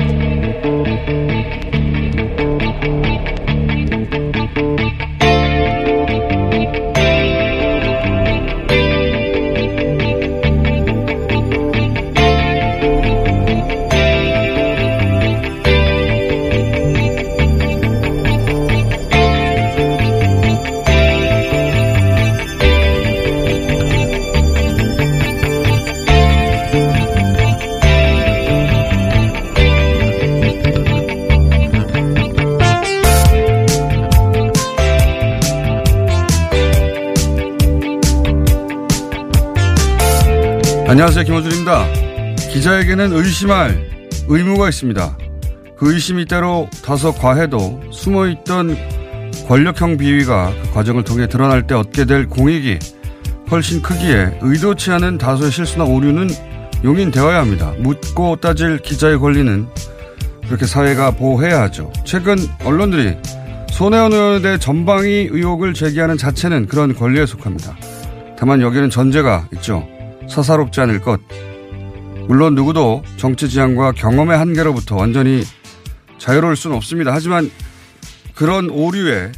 안녕하세요. 40.94 41.24
김호준입니다. 41.24 41.86
기자에게는 42.52 43.12
의심할 43.14 43.84
의무가 44.28 44.68
있습니다. 44.68 45.18
그 45.76 45.92
의심이 45.92 46.24
때로 46.24 46.68
다소 46.84 47.12
과해도 47.12 47.82
숨어 47.90 48.28
있던 48.28 48.76
권력형 49.48 49.96
비위가 49.96 50.52
그 50.62 50.72
과정을 50.72 51.02
통해 51.02 51.26
드러날 51.26 51.66
때 51.66 51.74
얻게 51.74 52.04
될 52.04 52.28
공익이 52.28 52.78
훨씬 53.50 53.82
크기에 53.82 54.38
의도치 54.40 54.92
않은 54.92 55.18
다소의 55.18 55.50
실수나 55.50 55.82
오류는 55.82 56.30
용인되어야 56.84 57.40
합니다. 57.40 57.74
묻고 57.80 58.36
따질 58.36 58.78
기자의 58.78 59.18
권리는 59.18 59.66
그렇게 60.46 60.64
사회가 60.64 61.10
보호해야 61.16 61.62
하죠. 61.62 61.92
최근 62.04 62.36
언론들이 62.64 63.16
손혜원 63.70 64.12
의원에 64.12 64.42
대해 64.42 64.58
전방위 64.58 65.28
의혹을 65.32 65.74
제기하는 65.74 66.16
자체는 66.16 66.68
그런 66.68 66.94
권리에 66.94 67.26
속합니다. 67.26 67.76
다만 68.38 68.60
여기는 68.60 68.90
전제가 68.90 69.48
있죠. 69.54 69.88
사사롭지 70.28 70.80
않을 70.80 71.00
것. 71.00 71.20
물론 72.26 72.54
누구도 72.54 73.02
정치 73.16 73.48
지향과 73.48 73.92
경험의 73.92 74.38
한계로부터 74.38 74.96
완전히 74.96 75.44
자유로울 76.18 76.56
수는 76.56 76.76
없습니다. 76.76 77.12
하지만 77.12 77.50
그런 78.34 78.70
오류에 78.70 79.32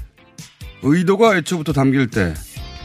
의도가 0.83 1.37
애초부터 1.37 1.73
담길 1.73 2.09
때 2.09 2.35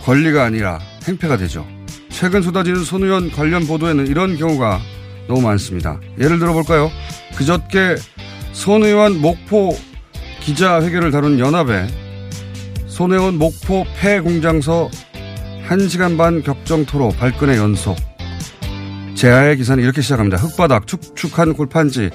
권리가 0.04 0.44
아니라 0.44 0.80
행패가 1.08 1.38
되죠. 1.38 1.68
최근 2.10 2.42
쏟아지는 2.42 2.84
손 2.84 3.04
의원 3.04 3.32
관련 3.32 3.66
보도에는 3.66 4.08
이런 4.08 4.38
경우가 4.38 4.80
너무 5.28 5.42
많습니다. 5.42 6.00
예를 6.20 6.40
들어볼까요? 6.40 6.92
그저께 7.36 7.96
손 8.54 8.84
의원 8.84 9.22
목포 9.22 9.78
기자회견을 10.42 11.12
다룬 11.12 11.40
연합에 11.40 11.88
손 12.88 13.14
의원 13.14 13.38
목포 13.38 13.86
폐공장서 14.00 14.90
1시간 15.72 16.18
반 16.18 16.44
격정 16.44 16.86
토로 16.86 17.12
발끈의 17.12 17.56
연속. 17.56 17.96
제아의 19.16 19.56
기사는 19.56 19.82
이렇게 19.82 20.02
시작합니다. 20.02 20.36
흙바닥, 20.36 20.86
축축한 20.86 21.54
골판지, 21.54 22.10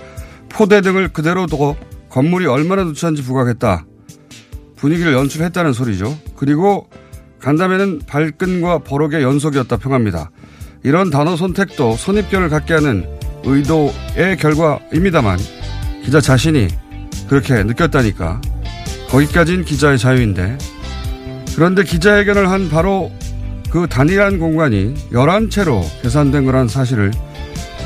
포대 0.51 0.83
등을 0.83 1.09
그대로 1.09 1.47
두고 1.47 1.75
건물이 2.11 2.47
얼마나 2.47 2.85
누추한지 2.85 3.23
부각했다. 3.23 3.87
분위기를 4.77 5.15
연출했다는 5.15 5.73
소리죠. 5.73 6.19
그리고 6.37 6.91
간담회는 7.41 8.03
발끈과 8.07 8.81
버럭의 8.81 9.23
연속이었다 9.23 9.79
평합니다. 9.79 10.31
이런 10.83 11.09
단어 11.09 11.35
선택도 11.35 11.97
선입견을 11.97 12.51
갖게 12.51 12.75
하는 12.75 13.07
의도의 13.45 14.37
결과입니다만 14.39 15.39
기자 16.05 16.21
자신이 16.21 16.69
그렇게 17.27 17.63
느꼈다니까 17.63 18.43
거기까진 19.09 19.65
기자의 19.65 19.99
자유인데 19.99 20.59
그런데 21.55 21.85
기자회견을 21.85 22.51
한 22.51 22.69
바로 22.69 23.11
그 23.71 23.87
단일한 23.89 24.39
공간이 24.39 24.95
11채로 25.13 25.83
계산된 26.03 26.45
거란 26.45 26.69
사실을 26.69 27.13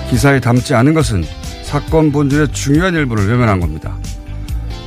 기사에 0.09 0.41
담지 0.41 0.75
않은 0.75 0.95
것은 0.95 1.25
사건 1.65 2.13
본질의 2.13 2.53
중요한 2.53 2.95
일부를 2.95 3.29
외면한 3.29 3.61
겁니다. 3.61 3.97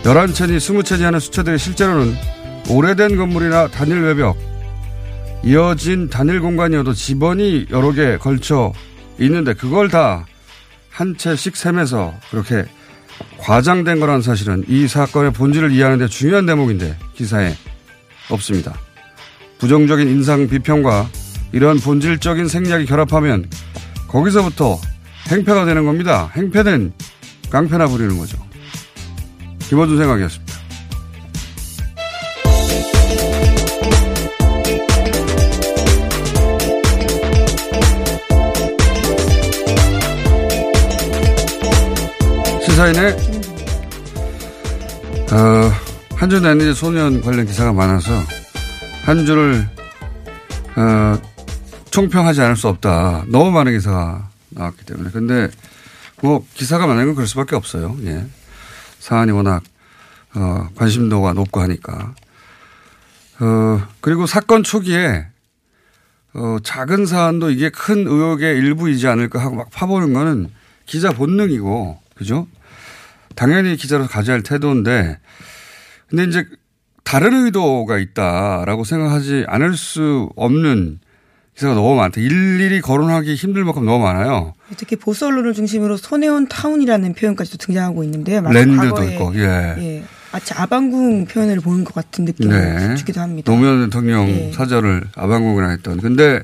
11채니 0.03 0.57
20채 0.57 0.97
지하는 0.97 1.19
수채들이 1.19 1.57
실제로는 1.57 2.13
오래된 2.69 3.15
건물이나 3.15 3.67
단일 3.69 4.01
외벽, 4.01 4.37
이어진 5.43 6.09
단일 6.09 6.41
공간이어도 6.41 6.93
집원이 6.93 7.67
여러 7.71 7.91
개 7.91 8.17
걸쳐 8.17 8.73
있는데 9.19 9.53
그걸 9.53 9.89
다 9.89 10.25
한 10.93 11.17
채씩 11.17 11.55
셈해서 11.55 12.13
그렇게 12.29 12.65
과장된 13.39 13.99
거라는 13.99 14.21
사실은 14.21 14.63
이 14.67 14.87
사건의 14.87 15.33
본질을 15.33 15.71
이해하는 15.71 15.97
데 15.97 16.07
중요한 16.07 16.45
대목인데 16.45 16.97
기사에 17.15 17.55
없습니다. 18.29 18.73
부정적인 19.59 20.07
인상 20.07 20.47
비평과 20.47 21.09
이런 21.51 21.79
본질적인 21.79 22.47
생략이 22.47 22.85
결합하면 22.85 23.47
거기서부터 24.07 24.79
행패가 25.29 25.65
되는 25.65 25.85
겁니다. 25.85 26.31
행패는 26.35 26.93
깡패나 27.49 27.87
부리는 27.87 28.17
거죠. 28.17 28.37
김어준 29.59 29.97
생각이었습니다. 29.97 30.53
시사인의 42.65 43.17
어, 45.31 45.71
한주 46.15 46.39
내내 46.39 46.73
소년 46.73 47.21
관련 47.21 47.45
기사가 47.45 47.71
많아서 47.71 48.11
한 49.03 49.25
주를 49.25 49.67
어, 50.77 51.21
총평하지 51.91 52.41
않을 52.41 52.55
수 52.55 52.69
없다. 52.69 53.25
너무 53.27 53.51
많은 53.51 53.73
기사가 53.73 54.29
나왔기 54.49 54.85
때문에. 54.85 55.11
근데 55.11 55.49
뭐 56.21 56.45
기사가 56.53 56.87
많은 56.87 57.07
건 57.07 57.15
그럴 57.15 57.27
수밖에 57.27 57.55
없어요. 57.57 57.97
예. 58.03 58.25
사안이 58.99 59.31
워낙 59.31 59.61
어, 60.35 60.69
관심도가 60.75 61.33
높고 61.33 61.59
하니까. 61.61 62.15
어, 63.41 63.87
그리고 63.99 64.25
사건 64.25 64.63
초기에 64.63 65.27
어, 66.33 66.57
작은 66.63 67.05
사안도 67.05 67.51
이게 67.51 67.69
큰 67.69 68.07
의혹의 68.07 68.57
일부이지 68.57 69.07
않을까 69.07 69.39
하고 69.39 69.55
막 69.57 69.69
파보는 69.69 70.13
거는 70.13 70.49
기자 70.85 71.11
본능이고, 71.11 71.99
그죠? 72.15 72.47
당연히 73.35 73.75
기자로 73.75 74.07
가져야 74.07 74.35
할 74.35 74.43
태도인데, 74.43 75.19
근데 76.09 76.23
이제 76.23 76.47
다른 77.13 77.45
의도가 77.45 77.99
있다라고 77.99 78.83
생각하지 78.85 79.45
않을 79.47 79.77
수 79.77 80.31
없는 80.35 80.97
기사가 81.53 81.75
너무 81.75 81.93
많다. 81.93 82.19
일일이 82.19 82.81
거론하기 82.81 83.35
힘들 83.35 83.63
만큼 83.63 83.85
너무 83.85 84.03
많아요. 84.03 84.55
특히 84.77 84.95
보수 84.95 85.27
언론을 85.27 85.53
중심으로 85.53 85.97
손해원 85.97 86.47
타운이라는 86.47 87.13
표현까지도 87.13 87.57
등장하고 87.57 88.03
있는데 88.05 88.41
랜드도 88.41 89.03
있고, 89.03 89.31
예. 89.35 89.75
예. 89.77 90.03
마치 90.31 90.55
아방궁 90.55 91.27
표현을 91.27 91.59
보는 91.59 91.83
것 91.83 91.93
같은 91.93 92.25
느낌을 92.25 92.87
네. 92.89 92.95
주기도 92.95 93.21
합니다. 93.21 93.51
노무현 93.51 93.85
대통령 93.85 94.27
예. 94.29 94.51
사절을 94.51 95.03
아방궁이라 95.15 95.69
했던. 95.69 96.01
근데 96.01 96.41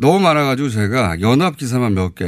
너무 0.00 0.18
많아가지고 0.18 0.68
제가 0.70 1.20
연합 1.20 1.56
기사만 1.56 1.94
몇 1.94 2.16
개. 2.16 2.26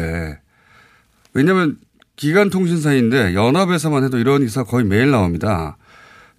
왜냐면 1.34 1.76
기간 2.14 2.50
통신사인데 2.50 3.34
연합에서만 3.34 4.04
해도 4.04 4.16
이런 4.18 4.42
기사 4.42 4.62
거의 4.62 4.84
매일 4.84 5.10
나옵니다. 5.10 5.76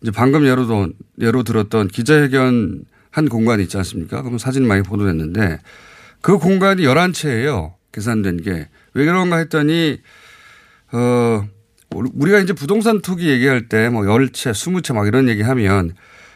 이제 0.01 0.11
방금 0.11 0.45
예로 0.45 0.67
도 0.67 0.89
예로 1.21 1.43
들었던 1.43 1.87
기자회견 1.87 2.85
한 3.11 3.29
공간이 3.29 3.63
있지 3.63 3.77
않습니까? 3.77 4.21
그럼 4.21 4.37
사진 4.37 4.67
많이 4.67 4.83
보도됐는데 4.83 5.59
그 6.21 6.37
공간이 6.37 6.83
11채예요. 6.83 7.73
계산된 7.91 8.41
게. 8.43 8.69
왜 8.93 9.05
그런가 9.05 9.37
했더니 9.37 9.99
어 10.91 11.47
우리가 11.91 12.39
이제 12.39 12.53
부동산 12.53 13.01
투기 13.01 13.29
얘기할 13.29 13.69
때 13.69 13.89
뭐 13.89 14.03
10채, 14.03 14.51
20채 14.51 14.93
막 14.93 15.07
이런 15.07 15.29
얘기 15.29 15.41
하면 15.41 15.93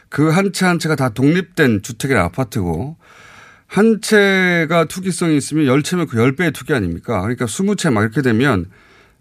그 0.10 0.32
한 0.32 0.52
채 0.52 0.66
한 0.66 0.80
채가 0.80 0.96
다 0.96 1.10
독립된 1.10 1.84
주택이나 1.84 2.22
아파트고 2.24 2.98
한 3.68 4.02
채가 4.02 4.86
투기성이 4.86 5.38
있으면 5.38 5.66
10채면 5.68 6.10
그 6.10 6.18
10배의 6.18 6.54
투기 6.54 6.74
아닙니까? 6.74 7.22
그러니까 7.22 7.46
20채 7.46 7.94
막 7.94 8.02
이렇게 8.02 8.22
되면 8.22 8.66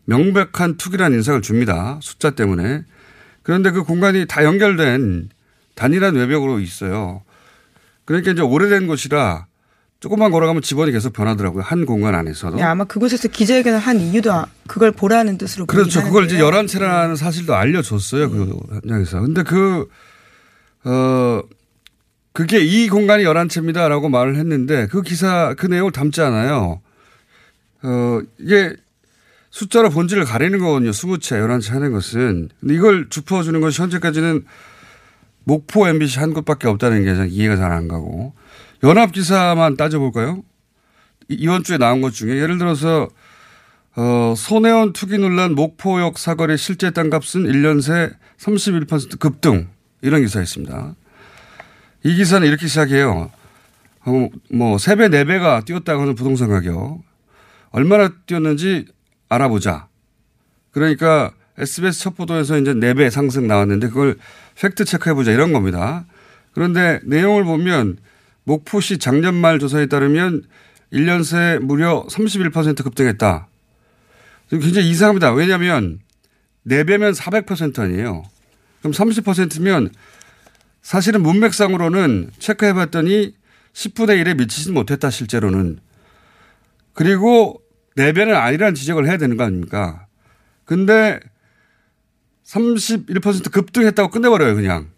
명백한 0.06 0.76
투기라는 0.78 1.19
인상을 1.19 1.42
줍니다. 1.42 1.98
숫자 2.02 2.31
때문에. 2.31 2.84
그런데 3.50 3.73
그 3.73 3.82
공간이 3.82 4.26
다 4.29 4.44
연결된 4.44 5.29
단일한 5.75 6.14
외벽으로 6.14 6.61
있어요. 6.61 7.25
그러니까 8.05 8.31
이제 8.31 8.43
오래된 8.43 8.87
곳이라 8.87 9.47
조금만 9.99 10.31
걸어가면 10.31 10.62
지번이 10.62 10.93
계속 10.93 11.12
변하더라고요. 11.12 11.64
한 11.64 11.85
공간 11.85 12.14
안에서도. 12.14 12.58
네, 12.58 12.62
아마 12.62 12.85
그곳에서 12.85 13.26
기자회견을 13.26 13.81
한 13.81 13.99
이유도 13.99 14.32
아- 14.32 14.47
그걸 14.69 14.93
보라는 14.93 15.37
뜻으로 15.37 15.67
그렇죠. 15.67 16.00
그걸 16.05 16.26
이제 16.26 16.41
하는데요. 16.41 16.62
11채라는 16.62 17.17
사실도 17.17 17.56
알려줬어요. 17.56 18.31
그 18.31 18.61
현장에서. 18.70 19.20
근데 19.20 19.43
그, 19.43 19.88
어, 20.85 21.43
그게 22.32 22.61
이 22.61 22.88
공간이 22.88 23.25
11채입니다라고 23.25 24.11
말을 24.11 24.37
했는데 24.37 24.87
그 24.87 25.02
기사, 25.02 25.55
그 25.58 25.67
내용을 25.67 25.91
담지 25.91 26.20
않아요. 26.20 26.81
어, 27.82 28.20
이게 28.38 28.76
숫자로 29.50 29.91
본질을 29.91 30.25
가리는 30.25 30.58
거거든요. 30.58 30.91
20채, 30.91 31.41
11채 31.44 31.70
하는 31.73 31.93
것은. 31.93 32.49
근데 32.61 32.75
이걸 32.75 33.08
짚어주는 33.11 33.61
것이 33.61 33.82
현재까지는 33.82 34.44
목포 35.44 35.88
MBC 35.88 36.20
한 36.20 36.32
곳밖에 36.35 36.69
없다는 36.69 37.05
게 37.05 37.26
이해가 37.35 37.56
잘 37.56 37.73
안 37.73 37.88
가고. 37.88 38.35
연합 38.85 39.12
기사만 39.12 39.76
따져볼까요? 39.76 40.43
이- 41.29 41.35
이번 41.35 41.64
주에 41.64 41.79
나온 41.79 42.00
것 42.00 42.12
중에 42.12 42.37
예를 42.37 42.58
들어서 42.58 43.08
어, 43.97 44.35
손해원 44.37 44.93
투기 44.93 45.19
논란 45.19 45.55
목포역 45.56 46.17
사거리 46.19 46.56
실제 46.56 46.91
땅값은 46.93 47.43
1년 47.44 47.82
새 47.82 48.11
31% 48.38 49.19
급등 49.19 49.69
이런 50.00 50.23
기사 50.23 50.41
있습니다. 50.41 50.94
이 52.05 52.14
기사는 52.14 52.47
이렇게 52.47 52.69
시작해요. 52.69 53.31
어, 54.06 54.29
뭐 54.52 54.76
3배, 54.76 55.11
4배가 55.11 55.64
뛰었다고 55.64 56.02
하는 56.02 56.14
부동산 56.14 56.49
가격. 56.49 57.02
얼마나 57.70 58.11
뛰었는지 58.26 58.87
알아보자. 59.30 59.88
그러니까 60.72 61.32
SBS 61.56 62.00
첫 62.00 62.16
보도에서 62.16 62.58
이제 62.58 62.74
4배 62.74 63.10
상승 63.10 63.46
나왔는데 63.46 63.88
그걸 63.88 64.18
팩트 64.56 64.84
체크해보자 64.84 65.32
이런 65.32 65.52
겁니다. 65.52 66.04
그런데 66.52 67.00
내용을 67.04 67.44
보면 67.44 67.98
목포시 68.44 68.98
작년 68.98 69.34
말 69.34 69.58
조사에 69.58 69.86
따르면 69.86 70.42
1년 70.92 71.24
새 71.24 71.58
무려 71.62 72.04
31% 72.10 72.82
급등했다. 72.82 73.46
굉장히 74.50 74.90
이상합니다. 74.90 75.32
왜냐하면 75.32 76.00
4배면 76.66 77.14
400% 77.14 77.78
아니에요. 77.78 78.24
그럼 78.80 78.92
30%면 78.92 79.90
사실은 80.82 81.22
문맥상으로는 81.22 82.30
체크해 82.38 82.72
봤더니 82.72 83.34
10분의 83.72 84.24
1에 84.24 84.38
미치지 84.38 84.72
못했다 84.72 85.10
실제로는. 85.10 85.78
그리고 86.94 87.59
4배는 87.96 88.34
아니라는 88.34 88.75
지적을 88.75 89.06
해야 89.06 89.16
되는 89.16 89.37
거 89.37 89.44
아닙니까? 89.44 90.06
근데 90.64 91.20
31% 92.44 93.50
급등했다고 93.50 94.10
끝내버려요 94.10 94.54
그냥. 94.54 94.88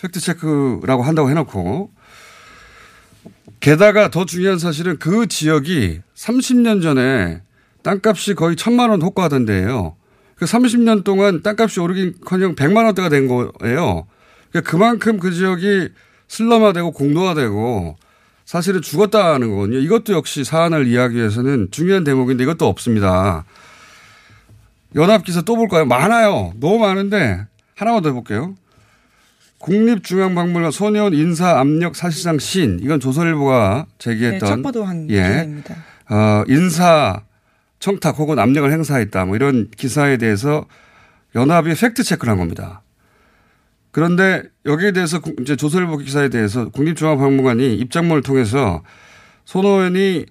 팩트체크라고 0.00 1.02
한다고 1.02 1.30
해놓고. 1.30 1.90
게다가 3.60 4.10
더 4.10 4.26
중요한 4.26 4.58
사실은 4.58 4.98
그 4.98 5.26
지역이 5.26 6.00
30년 6.14 6.82
전에 6.82 7.42
땅값이 7.82 8.34
거의 8.34 8.56
천만 8.56 8.90
원 8.90 9.00
호가하던 9.00 9.46
데예요. 9.46 9.96
그 10.36 10.44
30년 10.44 11.04
동안 11.04 11.42
땅값이 11.42 11.80
오르긴 11.80 12.14
커녕 12.24 12.54
100만 12.54 12.84
원대가 12.84 13.08
된 13.08 13.28
거예요. 13.28 14.06
그러니까 14.50 14.70
그만큼 14.70 15.18
그 15.18 15.32
지역이 15.32 15.88
슬럼화되고 16.28 16.92
공노화되고 16.92 17.96
사실은 18.44 18.82
죽었다는 18.82 19.50
거거든요. 19.50 19.78
이것도 19.78 20.12
역시 20.12 20.44
사안을 20.44 20.86
이해하기 20.86 21.16
위해서는 21.16 21.68
중요한 21.70 22.04
대목인데 22.04 22.44
이것도 22.44 22.66
없습니다. 22.66 23.44
연합 24.94 25.24
기사 25.24 25.42
또 25.42 25.56
볼까요? 25.56 25.84
많아요. 25.86 26.52
너무 26.60 26.78
많은데 26.78 27.46
하나만 27.74 28.02
더 28.02 28.10
해볼게요. 28.10 28.54
국립중앙박물관 29.58 30.70
소년 30.70 31.14
인사 31.14 31.58
압력 31.58 31.96
사실상 31.96 32.38
신 32.38 32.78
이건 32.82 33.00
조선일보가 33.00 33.86
네, 33.88 33.94
제기했던 33.98 34.48
첫 34.48 34.62
보도한 34.62 35.08
예. 35.10 35.22
기사입니다. 35.22 35.74
어, 36.10 36.44
인사 36.48 37.22
청탁 37.80 38.18
혹은 38.18 38.38
압력을 38.38 38.70
행사했다. 38.70 39.24
뭐 39.24 39.36
이런 39.36 39.70
기사에 39.70 40.18
대해서 40.18 40.66
연합이 41.34 41.74
팩트 41.74 42.02
체크를 42.04 42.32
한 42.32 42.38
겁니다. 42.38 42.82
그런데 43.94 44.42
여기에 44.66 44.90
대해서 44.90 45.20
구- 45.20 45.36
이제 45.40 45.54
조선일보 45.54 45.98
기사에 45.98 46.28
대해서 46.28 46.68
국립중앙박물관이 46.70 47.76
입장문을 47.76 48.22
통해서 48.22 48.82
손 49.44 49.64
의원이 49.64 50.26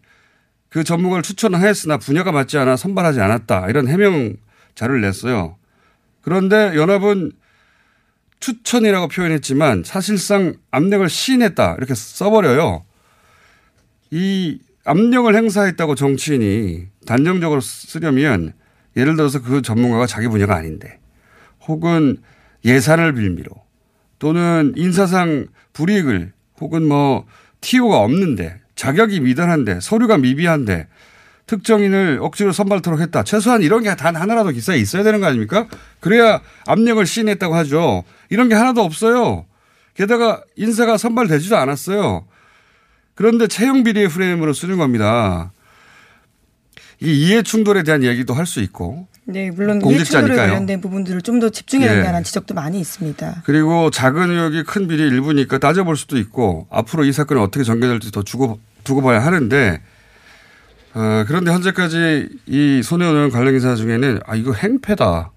그 0.67 0.83
전문가를 0.83 1.23
추천하였으나 1.23 1.95
분야가 1.95 2.33
맞지 2.33 2.57
않아 2.57 2.75
선발하지 2.75 3.21
않았다. 3.21 3.69
이런 3.69 3.87
해명 3.87 4.35
자료를 4.75 4.99
냈어요. 4.99 5.55
그런데 6.19 6.73
연합은 6.75 7.31
추천이라고 8.41 9.07
표현했지만 9.07 9.83
사실상 9.85 10.55
압력을 10.69 11.07
시인했다. 11.07 11.75
이렇게 11.77 11.95
써버려요. 11.95 12.83
이 14.11 14.59
압력을 14.83 15.33
행사했다고 15.33 15.95
정치인이 15.95 16.87
단정적으로 17.07 17.61
쓰려면 17.61 18.51
예를 18.97 19.15
들어서 19.15 19.41
그 19.41 19.61
전문가가 19.61 20.05
자기 20.05 20.27
분야가 20.27 20.53
아닌데 20.53 20.99
혹은 21.65 22.17
예산을 22.65 23.13
빌미로 23.13 23.51
또는 24.19 24.73
인사상 24.75 25.47
불이익을 25.73 26.31
혹은 26.61 26.87
뭐 26.87 27.25
TO가 27.61 27.99
없는데 27.99 28.59
자격이 28.75 29.19
미달한데 29.21 29.79
서류가 29.81 30.17
미비한데 30.17 30.87
특정인을 31.45 32.19
억지로 32.21 32.53
선발토록 32.53 33.01
했다. 33.01 33.23
최소한 33.23 33.61
이런 33.61 33.83
게 33.83 33.93
단 33.95 34.15
하나라도 34.15 34.51
기사에 34.51 34.77
있어야 34.77 35.03
되는 35.03 35.19
거 35.19 35.25
아닙니까? 35.27 35.67
그래야 35.99 36.41
압력을 36.67 37.05
시인했다고 37.05 37.53
하죠. 37.55 38.03
이런 38.29 38.47
게 38.49 38.55
하나도 38.55 38.81
없어요. 38.81 39.45
게다가 39.93 40.41
인사가 40.55 40.97
선발되지도 40.97 41.57
않았어요. 41.57 42.25
그런데 43.13 43.47
채용 43.47 43.83
비리의 43.83 44.07
프레임으로 44.07 44.53
쓰는 44.53 44.77
겁니다. 44.77 45.51
이 47.01 47.27
이해 47.27 47.43
충돌에 47.43 47.83
대한 47.83 48.03
얘기도 48.03 48.33
할 48.33 48.45
수 48.45 48.61
있고 48.61 49.07
네, 49.25 49.51
물론 49.51 49.79
공직자니까요. 49.79 50.37
관련된 50.37 50.81
부분들을 50.81 51.21
좀 51.21 51.39
더 51.39 51.49
집중해야 51.49 51.89
예. 51.91 51.95
된다는 51.95 52.23
지적도 52.23 52.53
많이 52.53 52.79
있습니다. 52.79 53.43
그리고 53.45 53.89
작은 53.89 54.29
의혹이 54.31 54.63
큰 54.63 54.87
비리 54.87 55.01
일부니까 55.03 55.57
따져볼 55.57 55.97
수도 55.97 56.17
있고 56.17 56.67
앞으로 56.69 57.05
이 57.05 57.11
사건이 57.11 57.39
어떻게 57.41 57.63
전개될지 57.63 58.11
더 58.11 58.21
두고, 58.21 58.59
두고 58.83 59.01
봐야 59.01 59.19
하는데 59.19 59.81
어, 60.93 61.23
그런데 61.27 61.51
현재까지 61.51 62.29
이 62.45 62.81
손혜원 62.83 63.15
의원 63.15 63.31
관련 63.31 63.53
기사 63.53 63.75
중에는 63.75 64.19
아 64.25 64.35
이거 64.35 64.53
행패다. 64.53 65.31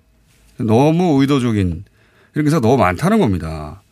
너무 0.59 1.21
의도적인 1.21 1.85
이런 2.35 2.45
기사가 2.45 2.61
너무 2.61 2.77
많다는 2.77 3.19
겁니다. 3.19 3.83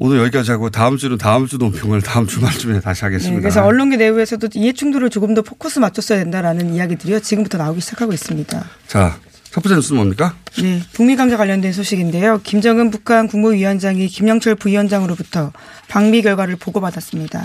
오늘 0.00 0.18
여기까지 0.20 0.52
하고 0.52 0.70
다음 0.70 0.96
주는 0.96 1.18
다음 1.18 1.46
주 1.46 1.58
논평을 1.58 2.02
다음 2.02 2.26
주말쯤에 2.26 2.80
다시 2.80 3.00
네, 3.00 3.06
하겠습니다. 3.06 3.40
그래서 3.40 3.64
언론계 3.64 3.96
내부에서도 3.96 4.48
이해충돌을 4.54 5.10
조금 5.10 5.34
더 5.34 5.42
포커스 5.42 5.80
맞췄어야 5.80 6.20
된다라는 6.20 6.72
이야기들이요. 6.72 7.20
지금부터 7.20 7.58
나오기 7.58 7.80
시작하고 7.80 8.12
있습니다. 8.12 8.64
자, 8.86 9.18
첫 9.50 9.60
번째 9.60 9.74
뉴스는 9.76 9.96
뭡니까? 9.96 10.36
네, 10.60 10.80
북미 10.92 11.16
관계 11.16 11.36
관련된 11.36 11.72
소식인데요. 11.72 12.40
김정은 12.44 12.92
북한 12.92 13.26
국무위원장이 13.26 14.06
김영철 14.06 14.54
부위원장으로부터 14.54 15.52
방미 15.88 16.22
결과를 16.22 16.56
보고받았습니다. 16.56 17.44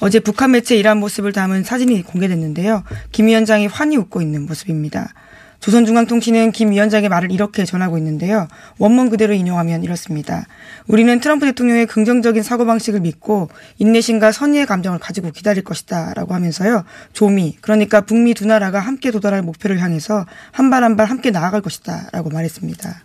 어제 0.00 0.18
북한 0.18 0.50
매체 0.50 0.76
일한 0.76 0.98
모습을 0.98 1.32
담은 1.32 1.62
사진이 1.62 2.02
공개됐는데요. 2.02 2.82
김 3.12 3.28
위원장이 3.28 3.68
환히 3.68 3.96
웃고 3.96 4.20
있는 4.20 4.46
모습입니다. 4.46 5.14
조선중앙통신은 5.62 6.50
김 6.50 6.72
위원장의 6.72 7.08
말을 7.08 7.30
이렇게 7.30 7.64
전하고 7.64 7.96
있는데요. 7.98 8.48
원문 8.78 9.10
그대로 9.10 9.32
인용하면 9.32 9.84
이렇습니다. 9.84 10.44
우리는 10.88 11.20
트럼프 11.20 11.46
대통령의 11.46 11.86
긍정적인 11.86 12.42
사고방식을 12.42 12.98
믿고 13.00 13.48
인내심과 13.78 14.32
선의의 14.32 14.66
감정을 14.66 14.98
가지고 14.98 15.30
기다릴 15.30 15.62
것이다. 15.62 16.14
라고 16.14 16.34
하면서요. 16.34 16.84
조미, 17.12 17.58
그러니까 17.60 18.00
북미 18.00 18.34
두 18.34 18.44
나라가 18.44 18.80
함께 18.80 19.12
도달할 19.12 19.42
목표를 19.42 19.78
향해서 19.80 20.26
한 20.50 20.68
발 20.68 20.82
한 20.82 20.96
발 20.96 21.06
함께 21.06 21.30
나아갈 21.30 21.60
것이다. 21.62 22.08
라고 22.12 22.28
말했습니다. 22.30 23.02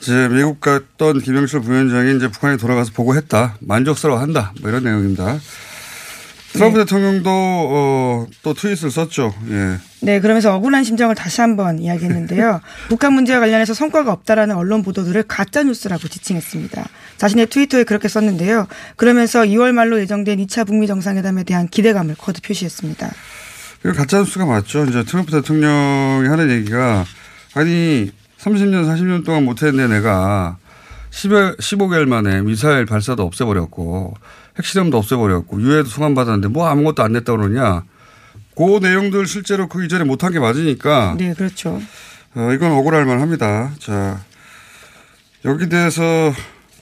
이제 0.00 0.28
미국 0.28 0.60
갔던 0.60 1.20
김영철 1.20 1.60
부위원장이 1.60 2.16
이제 2.16 2.28
북한에 2.28 2.56
돌아가서 2.56 2.90
보고했다. 2.92 3.58
만족스러워한다. 3.60 4.54
뭐 4.60 4.70
이런 4.70 4.82
내용입니다. 4.82 5.38
트럼프 6.54 6.78
대통령도 6.78 7.30
어, 7.30 8.26
또 8.42 8.54
트윗을 8.54 8.90
썼죠. 8.90 9.34
예. 9.50 9.76
네, 10.00 10.20
그러면서 10.20 10.54
억울한 10.54 10.84
심정을 10.84 11.16
다시 11.16 11.40
한번 11.40 11.80
이야기했는데요. 11.80 12.60
북한 12.88 13.12
문제와 13.12 13.40
관련해서 13.40 13.74
성과가 13.74 14.12
없다라는 14.12 14.54
언론 14.54 14.84
보도들을 14.84 15.24
가짜 15.24 15.64
뉴스라고 15.64 16.06
지칭했습니다. 16.06 16.84
자신의 17.16 17.48
트위터에 17.48 17.82
그렇게 17.82 18.06
썼는데요. 18.06 18.68
그러면서 18.94 19.42
2월 19.42 19.72
말로 19.72 19.98
예정된 19.98 20.38
2차 20.46 20.64
북미 20.64 20.86
정상회담에 20.86 21.42
대한 21.42 21.66
기대감을 21.66 22.14
거듭 22.16 22.44
표시했습니다. 22.44 23.10
가짜 23.96 24.18
뉴스가 24.18 24.46
맞죠. 24.46 24.84
이제 24.84 25.02
트럼프 25.04 25.32
대통령이 25.32 26.28
하는 26.28 26.50
얘기가 26.50 27.04
아니 27.54 28.10
30년 28.38 28.86
40년 28.86 29.24
동안 29.24 29.44
못했는데 29.44 29.92
내가 29.92 30.56
10여, 31.10 31.58
15개월 31.58 32.06
만에 32.06 32.42
미사일 32.42 32.86
발사도 32.86 33.22
없애버렸고 33.24 34.14
핵실험도 34.58 34.96
없애버렸고 34.98 35.60
유해도 35.60 35.88
소환받았는데 35.88 36.48
뭐 36.48 36.66
아무것도 36.66 37.02
안 37.02 37.12
냈다 37.12 37.36
그러냐. 37.36 37.84
그 38.56 38.78
내용들 38.80 39.26
실제로 39.26 39.68
그 39.68 39.84
이전에 39.84 40.04
못한 40.04 40.32
게 40.32 40.38
맞으니까 40.38 41.16
네, 41.18 41.34
그렇죠. 41.34 41.80
어, 42.36 42.52
이건 42.52 42.72
억울할 42.72 43.04
만합니다. 43.04 43.72
자 43.78 44.20
여기 45.44 45.68
대해서 45.68 46.32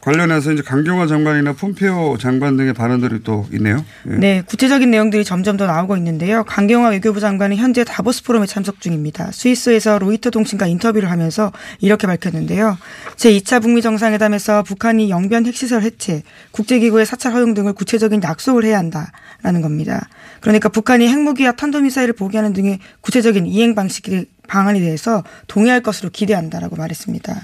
관련해서 0.03 0.53
이제 0.53 0.63
강경화 0.63 1.07
장관이나 1.07 1.53
폼페오 1.53 2.19
장관 2.19 2.57
등의 2.57 2.75
발언들이 2.75 3.23
또 3.23 3.47
있네요. 3.53 3.85
예. 4.11 4.17
네, 4.17 4.43
구체적인 4.45 4.91
내용들이 4.91 5.25
점점 5.25 5.57
더 5.57 5.67
나오고 5.67 5.97
있는데요. 5.97 6.43
강경화 6.43 6.89
외교부 6.89 7.21
장관은 7.21 7.57
현재 7.57 7.85
다보스 7.85 8.25
포럼에 8.25 8.47
참석 8.47 8.81
중입니다. 8.81 9.31
스위스에서 9.31 10.01
로이터 10.01 10.31
통신과 10.31 10.67
인터뷰를 10.67 11.09
하면서 11.09 11.53
이렇게 11.79 12.09
밝혔는데요. 12.09 12.77
제2차 13.15 13.63
북미 13.63 13.81
정상회담에서 13.81 14.65
북한이 14.65 15.09
영변 15.09 15.47
핵시설 15.47 15.83
해체, 15.83 16.25
국제기구의 16.51 17.07
사찰 17.07 17.33
허용 17.33 17.55
등을 17.55 17.73
구체적인 17.73 18.25
약속을 18.25 18.65
해야 18.65 18.79
한다라는 18.79 19.63
겁니다. 19.63 20.09
그러니까 20.41 20.69
북한이 20.69 21.07
핵무기와 21.07 21.53
탄도미사일을 21.53 22.15
포기하는 22.15 22.53
등의 22.55 22.81
구체적인 23.03 23.47
이행 23.47 23.77
방식의 23.77 24.27
방안에 24.49 24.81
대해서 24.81 25.23
동의할 25.47 25.81
것으로 25.81 26.11
기대한다라고 26.11 26.75
말했습니다. 26.75 27.41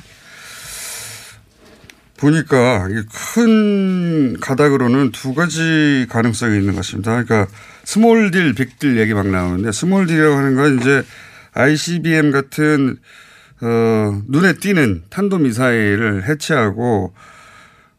보니까 2.18 2.88
큰 3.34 4.38
가닥으로는 4.40 5.12
두 5.12 5.34
가지 5.34 6.06
가능성이 6.10 6.58
있는 6.58 6.74
것입니다. 6.74 7.22
그러니까 7.22 7.50
small 7.84 8.30
deal, 8.30 8.54
빅딜 8.54 8.98
얘기 8.98 9.14
막 9.14 9.26
나오는데 9.26 9.72
small 9.72 10.06
deal이라고 10.06 10.34
하는 10.34 10.56
건 10.56 10.78
이제 10.78 11.02
ICBM 11.52 12.32
같은 12.32 12.96
어, 13.60 14.22
눈에 14.28 14.54
띄는 14.54 15.04
탄도 15.10 15.38
미사일을 15.38 16.28
해체하고 16.28 17.12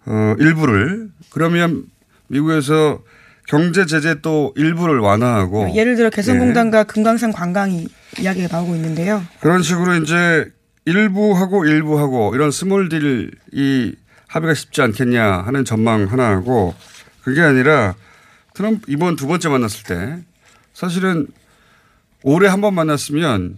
어, 0.05 0.35
일부를 0.39 1.09
그러면 1.31 1.83
미국에서 2.27 3.01
경제 3.47 3.85
제재 3.85 4.21
또 4.21 4.53
일부를 4.55 4.99
완화하고 4.99 5.73
예를 5.75 5.95
들어 5.95 6.09
개성공단과 6.09 6.83
금강산 6.83 7.31
관광이 7.31 7.87
이야기가 8.19 8.55
나오고 8.55 8.75
있는데요. 8.75 9.23
그런 9.39 9.63
식으로 9.63 9.95
이제 9.95 10.51
일부하고 10.85 11.65
일부하고 11.65 12.35
이런 12.35 12.51
small 12.51 12.89
deal이 12.89 13.95
합의가 14.29 14.53
쉽지 14.53 14.81
않겠냐 14.81 15.41
하는 15.41 15.65
전망 15.65 16.05
하나하고 16.05 16.73
그게 17.23 17.41
아니라 17.41 17.95
트럼프 18.53 18.85
이번 18.87 19.15
두 19.15 19.27
번째 19.27 19.49
만났을 19.49 19.83
때 19.83 20.23
사실은 20.73 21.27
올해 22.23 22.47
한 22.47 22.61
번 22.61 22.73
만났으면 22.75 23.57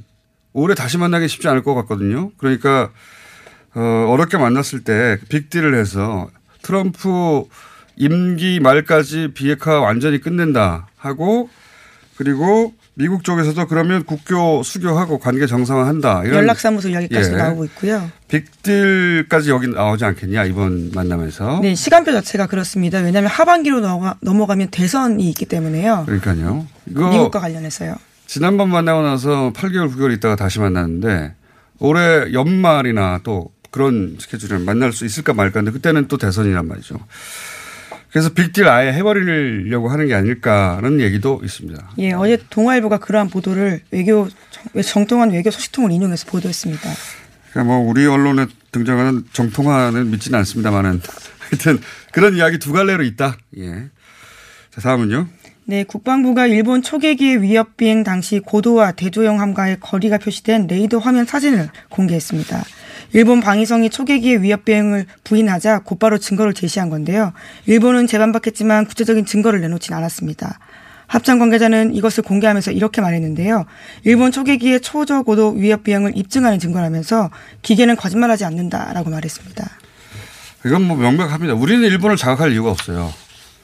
올해 0.53 0.75
다시 0.75 0.97
만나기 0.97 1.27
쉽지 1.27 1.47
않을 1.47 1.63
것 1.63 1.73
같거든요. 1.75 2.31
그러니까 2.37 2.91
어, 3.73 3.81
어렵게 4.09 4.37
만났을 4.37 4.83
때 4.83 5.17
빅딜을 5.29 5.75
해서 5.75 6.29
트럼프 6.61 7.43
임기 7.95 8.59
말까지 8.59 9.31
비핵화 9.33 9.79
완전히 9.79 10.19
끝낸다 10.19 10.87
하고 10.97 11.49
그리고 12.17 12.73
미국 12.93 13.23
쪽에서도 13.23 13.67
그러면 13.67 14.03
국교 14.03 14.63
수교하고 14.63 15.17
관계 15.19 15.47
정상화한다. 15.47 16.23
이런 16.25 16.39
연락사무소 16.39 16.89
이야기까지 16.89 17.31
예. 17.31 17.35
나오고 17.35 17.65
있고요. 17.65 18.11
빅딜까지 18.27 19.49
여기 19.49 19.67
나오지 19.67 20.03
않겠냐 20.03 20.43
이번 20.45 20.91
만남에서. 20.93 21.59
네, 21.61 21.73
시간표 21.73 22.11
자체가 22.11 22.47
그렇습니다. 22.47 22.99
왜냐하면 22.99 23.29
하반기로 23.29 23.79
넘어가, 23.79 24.17
넘어가면 24.21 24.69
대선이 24.69 25.29
있기 25.29 25.45
때문에요. 25.45 26.03
그러니까요. 26.05 26.67
이거 26.87 27.09
미국과 27.09 27.39
관련해서요. 27.39 27.95
지난번 28.27 28.69
만나고 28.69 29.01
나서 29.01 29.51
8개월 29.55 29.93
9개월 29.93 30.13
있다가 30.15 30.35
다시 30.35 30.59
만났는데 30.59 31.33
올해 31.79 32.33
연말이나 32.33 33.21
또 33.23 33.51
그런 33.71 34.17
스케줄에 34.19 34.57
만날 34.57 34.91
수 34.91 35.05
있을까 35.05 35.33
말까 35.33 35.59
하는데 35.59 35.71
그때는 35.71 36.07
또 36.09 36.17
대선이란 36.17 36.67
말이죠. 36.67 36.95
그래서 38.11 38.29
빅딜 38.29 38.67
아예 38.67 38.91
해버리려고 38.91 39.89
하는 39.89 40.07
게 40.07 40.13
아닐까라는 40.13 40.99
얘기도 40.99 41.39
있습니다. 41.43 41.91
예, 41.99 42.11
어제 42.11 42.37
동아일보가 42.49 42.97
그러한 42.99 43.29
보도를 43.29 43.81
외교 43.91 44.27
정- 44.49 44.81
정통한 44.83 45.31
외교 45.31 45.49
소식통을 45.49 45.91
인용해서 45.91 46.25
보도했습니다. 46.27 46.89
그러니까 47.51 47.73
뭐 47.73 47.89
우리 47.89 48.05
언론에 48.05 48.47
등장하는 48.71 49.25
정통화는 49.31 50.11
믿지는 50.11 50.39
않습니다만은 50.39 51.01
하여튼 51.39 51.79
그런 52.11 52.35
이야기 52.35 52.59
두 52.59 52.73
갈래로 52.73 53.03
있다. 53.03 53.37
예. 53.57 53.85
자 54.71 54.81
다음은요. 54.81 55.27
네, 55.65 55.83
국방부가 55.85 56.47
일본 56.47 56.81
초계기의 56.81 57.41
위협 57.43 57.77
비행 57.77 58.03
당시 58.03 58.39
고도와 58.39 58.91
대조영 58.93 59.39
함과의 59.39 59.79
거리가 59.79 60.17
표시된 60.17 60.67
레이더 60.67 60.97
화면 60.97 61.25
사진을 61.25 61.69
공개했습니다. 61.89 62.61
일본 63.13 63.41
방위성이 63.41 63.89
초계기의 63.89 64.41
위협 64.41 64.65
비행을 64.65 65.05
부인하자 65.23 65.79
곧바로 65.79 66.17
증거를 66.17 66.53
제시한 66.53 66.89
건데요. 66.89 67.33
일본은 67.65 68.07
재반박했지만 68.07 68.85
구체적인 68.85 69.25
증거를 69.25 69.61
내놓진 69.61 69.93
않았습니다. 69.93 70.59
합참 71.07 71.39
관계자는 71.39 71.93
이것을 71.93 72.23
공개하면서 72.23 72.71
이렇게 72.71 73.01
말했는데요. 73.01 73.65
일본 74.05 74.31
초계기의 74.31 74.79
초저고도 74.79 75.55
위협 75.57 75.83
비행을 75.83 76.13
입증하는 76.15 76.57
증거라면서 76.57 77.29
기계는 77.63 77.97
거짓말하지 77.97 78.45
않는다라고 78.45 79.09
말했습니다. 79.09 79.69
이건 80.65 80.83
뭐 80.83 80.95
명백합니다. 80.95 81.53
우리는 81.55 81.83
일본을 81.83 82.15
자극할 82.15 82.53
이유가 82.53 82.71
없어요. 82.71 83.11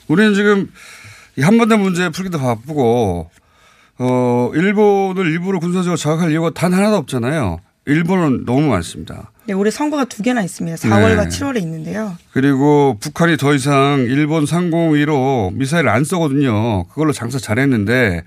우리는 0.09 0.33
지금 0.33 0.69
이 1.37 1.41
한반도 1.41 1.77
문제 1.77 2.09
풀기도 2.09 2.37
바쁘고, 2.37 3.29
어, 3.99 4.51
일본을 4.53 5.27
일부러 5.27 5.59
군사적으로 5.59 5.95
자극할 5.95 6.31
이유가 6.31 6.49
단 6.49 6.73
하나도 6.73 6.97
없잖아요. 6.97 7.61
일본은 7.87 8.43
너무 8.45 8.67
많습니다. 8.67 9.31
네, 9.45 9.53
올해 9.53 9.71
선거가 9.71 10.03
두 10.05 10.21
개나 10.21 10.41
있습니다. 10.43 10.75
4월과 10.77 11.23
네. 11.23 11.27
7월에 11.29 11.61
있는데요. 11.61 12.17
그리고 12.33 12.97
북한이 12.99 13.37
더 13.37 13.53
이상 13.55 13.99
일본 14.01 14.45
상공위로 14.45 15.51
미사일을 15.53 15.89
안 15.89 16.03
쏘거든요. 16.03 16.85
그걸로 16.89 17.13
장사 17.13 17.39
잘했는데 17.39 18.23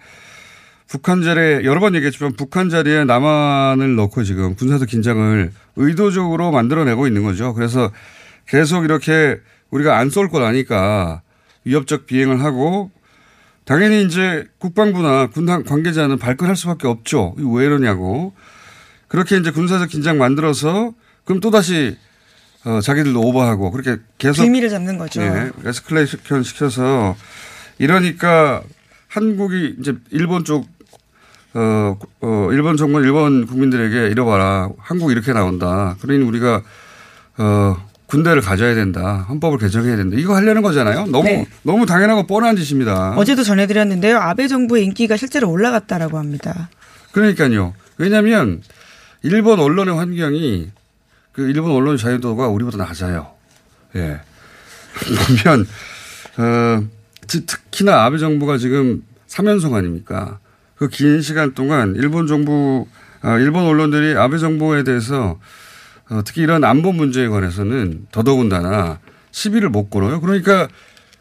북한 0.88 1.22
자리에 1.22 1.64
여러 1.64 1.78
번 1.78 1.94
얘기했지만 1.94 2.32
북한 2.36 2.70
자리에 2.70 3.04
남한을 3.04 3.96
넣고 3.96 4.24
지금 4.24 4.54
군사적 4.56 4.88
긴장을 4.88 5.52
의도적으로 5.76 6.50
만들어내고 6.52 7.06
있는 7.06 7.22
거죠. 7.22 7.52
그래서 7.52 7.92
계속 8.48 8.84
이렇게 8.84 9.38
우리가 9.70 9.98
안 9.98 10.08
쏠 10.08 10.28
걸 10.30 10.42
아니까 10.42 11.20
위협적 11.64 12.06
비행을 12.06 12.42
하고 12.42 12.90
당연히 13.64 14.02
이제 14.04 14.46
국방부나 14.58 15.26
군 15.28 15.46
관계자는 15.64 16.16
발끈할 16.18 16.56
수밖에 16.56 16.88
없죠. 16.88 17.34
왜 17.36 17.66
이러냐고. 17.66 18.32
그렇게 19.10 19.36
이제 19.36 19.50
군사적 19.50 19.88
긴장 19.88 20.18
만들어서 20.18 20.92
그럼 21.24 21.40
또다시 21.40 21.96
어, 22.64 22.80
자기들도 22.80 23.20
오버하고 23.20 23.72
그렇게 23.72 24.00
계속 24.18 24.42
빌미를 24.42 24.68
잡는 24.68 24.98
거죠. 24.98 25.20
예, 25.20 25.50
에스컬레이션 25.64 26.44
시켜서 26.44 27.16
이러니까 27.78 28.62
한국이 29.08 29.76
이제 29.80 29.96
일본 30.10 30.44
쪽 30.44 30.68
어, 31.54 31.98
어, 32.20 32.48
일본 32.52 32.76
정권, 32.76 33.02
일본 33.02 33.46
국민들에게 33.46 34.06
이러봐라. 34.12 34.70
한국 34.78 35.10
이렇게 35.10 35.32
나온다. 35.32 35.96
그러니 36.00 36.22
우리가, 36.22 36.62
어, 37.38 37.76
군대를 38.06 38.40
가져야 38.40 38.76
된다. 38.76 39.26
헌법을 39.28 39.58
개정해야 39.58 39.96
된다. 39.96 40.16
이거 40.16 40.36
하려는 40.36 40.62
거잖아요. 40.62 41.06
너무, 41.06 41.24
네. 41.24 41.48
너무 41.64 41.86
당연하고 41.86 42.28
뻔한 42.28 42.54
짓입니다. 42.54 43.14
어제도 43.16 43.42
전해드렸는데요. 43.42 44.18
아베 44.18 44.46
정부의 44.46 44.84
인기가 44.84 45.16
실제로 45.16 45.50
올라갔다라고 45.50 46.18
합니다. 46.18 46.70
그러니까요. 47.10 47.74
왜냐하면 47.98 48.62
일본 49.22 49.60
언론의 49.60 49.94
환경이 49.96 50.70
그 51.32 51.48
일본 51.48 51.72
언론 51.72 51.96
자유도가 51.96 52.48
우리보다 52.48 52.78
낮아요. 52.78 53.32
예. 53.96 54.20
보면 55.44 55.66
어, 56.38 56.88
특- 57.26 57.46
특히나 57.46 58.04
아베 58.04 58.18
정부가 58.18 58.58
지금 58.58 59.02
3연속 59.28 59.74
아닙니까? 59.74 60.38
그 60.76 60.88
긴 60.88 61.20
시간 61.20 61.52
동안 61.54 61.94
일본 61.96 62.26
정부, 62.26 62.86
아, 63.20 63.36
일본 63.38 63.64
언론들이 63.66 64.16
아베 64.16 64.38
정부에 64.38 64.82
대해서 64.82 65.38
어, 66.08 66.22
특히 66.24 66.42
이런 66.42 66.64
안보 66.64 66.92
문제에 66.92 67.28
관해서는 67.28 68.06
더더군다나 68.10 68.98
시비를 69.30 69.68
못 69.68 69.90
걸어요. 69.90 70.20
그러니까 70.20 70.66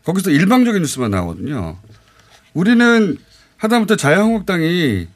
거기서 0.06 0.32
일방적인 0.32 0.82
뉴스만 0.82 1.12
나오거든요. 1.12 1.78
우리는 2.54 3.18
하다못해 3.58 3.98
자유한국당이 3.98 5.08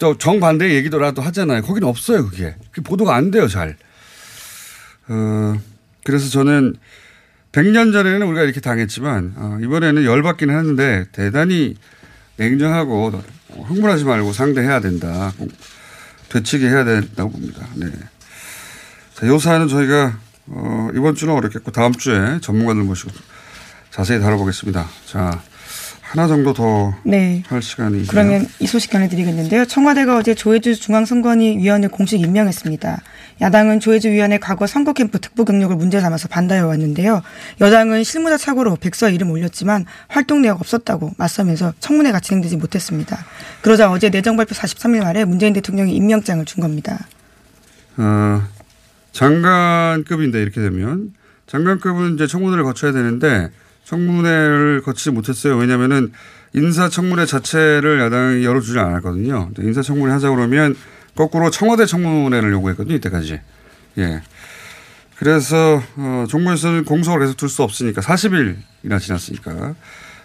저 0.00 0.16
정반대 0.16 0.74
얘기더라도 0.76 1.20
하잖아요. 1.20 1.60
거기는 1.60 1.86
없어요, 1.86 2.24
그게. 2.24 2.56
그게 2.70 2.82
보도가 2.82 3.14
안 3.14 3.30
돼요, 3.30 3.46
잘. 3.48 3.76
어, 5.08 5.60
그래서 6.04 6.30
저는 6.30 6.74
100년 7.52 7.92
전에는 7.92 8.26
우리가 8.26 8.42
이렇게 8.44 8.60
당했지만 8.60 9.34
어, 9.36 9.58
이번에는 9.62 10.02
열받기는 10.04 10.56
하는데 10.56 11.06
대단히 11.12 11.76
냉정하고 12.36 13.22
흥분하지 13.50 14.04
말고 14.04 14.32
상대해야 14.32 14.80
된다. 14.80 15.34
되치게 16.30 16.66
해야 16.66 16.84
된다고 16.84 17.32
봅니다. 17.32 17.66
네. 17.74 17.88
자, 19.14 19.26
요 19.26 19.38
사안은 19.38 19.68
저희가 19.68 20.18
어, 20.46 20.88
이번 20.94 21.14
주는 21.14 21.34
어렵겠고 21.34 21.72
다음 21.72 21.92
주에 21.92 22.40
전문가들 22.40 22.82
모시고 22.84 23.10
자세히 23.90 24.18
다뤄보겠습니다. 24.18 24.88
자, 25.04 25.42
하나 26.10 26.26
정도 26.26 26.52
더할 26.52 26.92
네. 27.04 27.44
시간이 27.60 28.04
그러면 28.08 28.44
이 28.58 28.66
소식 28.66 28.90
전해드리겠는데요. 28.90 29.64
청와대가 29.66 30.16
어제 30.16 30.34
조혜주 30.34 30.80
중앙선관위 30.80 31.58
위원을 31.58 31.88
공식 31.88 32.20
임명했습니다. 32.20 33.00
야당은 33.40 33.78
조혜주 33.78 34.08
위원의 34.08 34.40
과거 34.40 34.66
선거 34.66 34.92
캠프 34.92 35.20
특보 35.20 35.44
경력을 35.44 35.76
문제 35.76 36.00
삼아서 36.00 36.26
반대해 36.26 36.62
왔는데요. 36.62 37.22
여당은 37.60 38.02
실무자 38.02 38.36
착오로 38.36 38.78
백서에 38.80 39.14
이름 39.14 39.30
올렸지만 39.30 39.86
활동 40.08 40.42
내역 40.42 40.60
없었다고 40.60 41.12
맞서면서 41.16 41.74
청문회가 41.78 42.18
진행되지 42.18 42.56
못했습니다. 42.56 43.16
그러자 43.62 43.92
어제 43.92 44.10
내정 44.10 44.36
발표 44.36 44.52
43일 44.56 45.04
말에 45.04 45.24
문재인 45.24 45.52
대통령이 45.52 45.94
임명장을 45.94 46.44
준 46.44 46.60
겁니다. 46.60 47.06
어, 47.98 48.42
장관급인데 49.12 50.42
이렇게 50.42 50.60
되면 50.60 51.12
장관급은 51.46 52.14
이제 52.14 52.26
청문회를 52.26 52.64
거쳐야 52.64 52.90
되는데 52.90 53.50
청문회를 53.84 54.82
거치지 54.84 55.10
못했어요. 55.10 55.56
왜냐하면은 55.56 56.12
인사청문회 56.52 57.26
자체를 57.26 58.00
야당이 58.00 58.44
열어주지 58.44 58.78
않았거든요. 58.78 59.50
인사청문회 59.58 60.12
하자 60.12 60.30
그러면 60.30 60.76
거꾸로 61.14 61.50
청와대 61.50 61.86
청문회를 61.86 62.52
요구했거든요. 62.52 62.96
이때까지. 62.96 63.40
예. 63.98 64.22
그래서 65.16 65.82
어, 65.96 66.24
정부에서는 66.28 66.84
공석을 66.84 67.20
계속 67.20 67.36
둘 67.36 67.48
수 67.48 67.62
없으니까 67.62 68.00
40일이나 68.00 68.98
지났으니까 69.00 69.74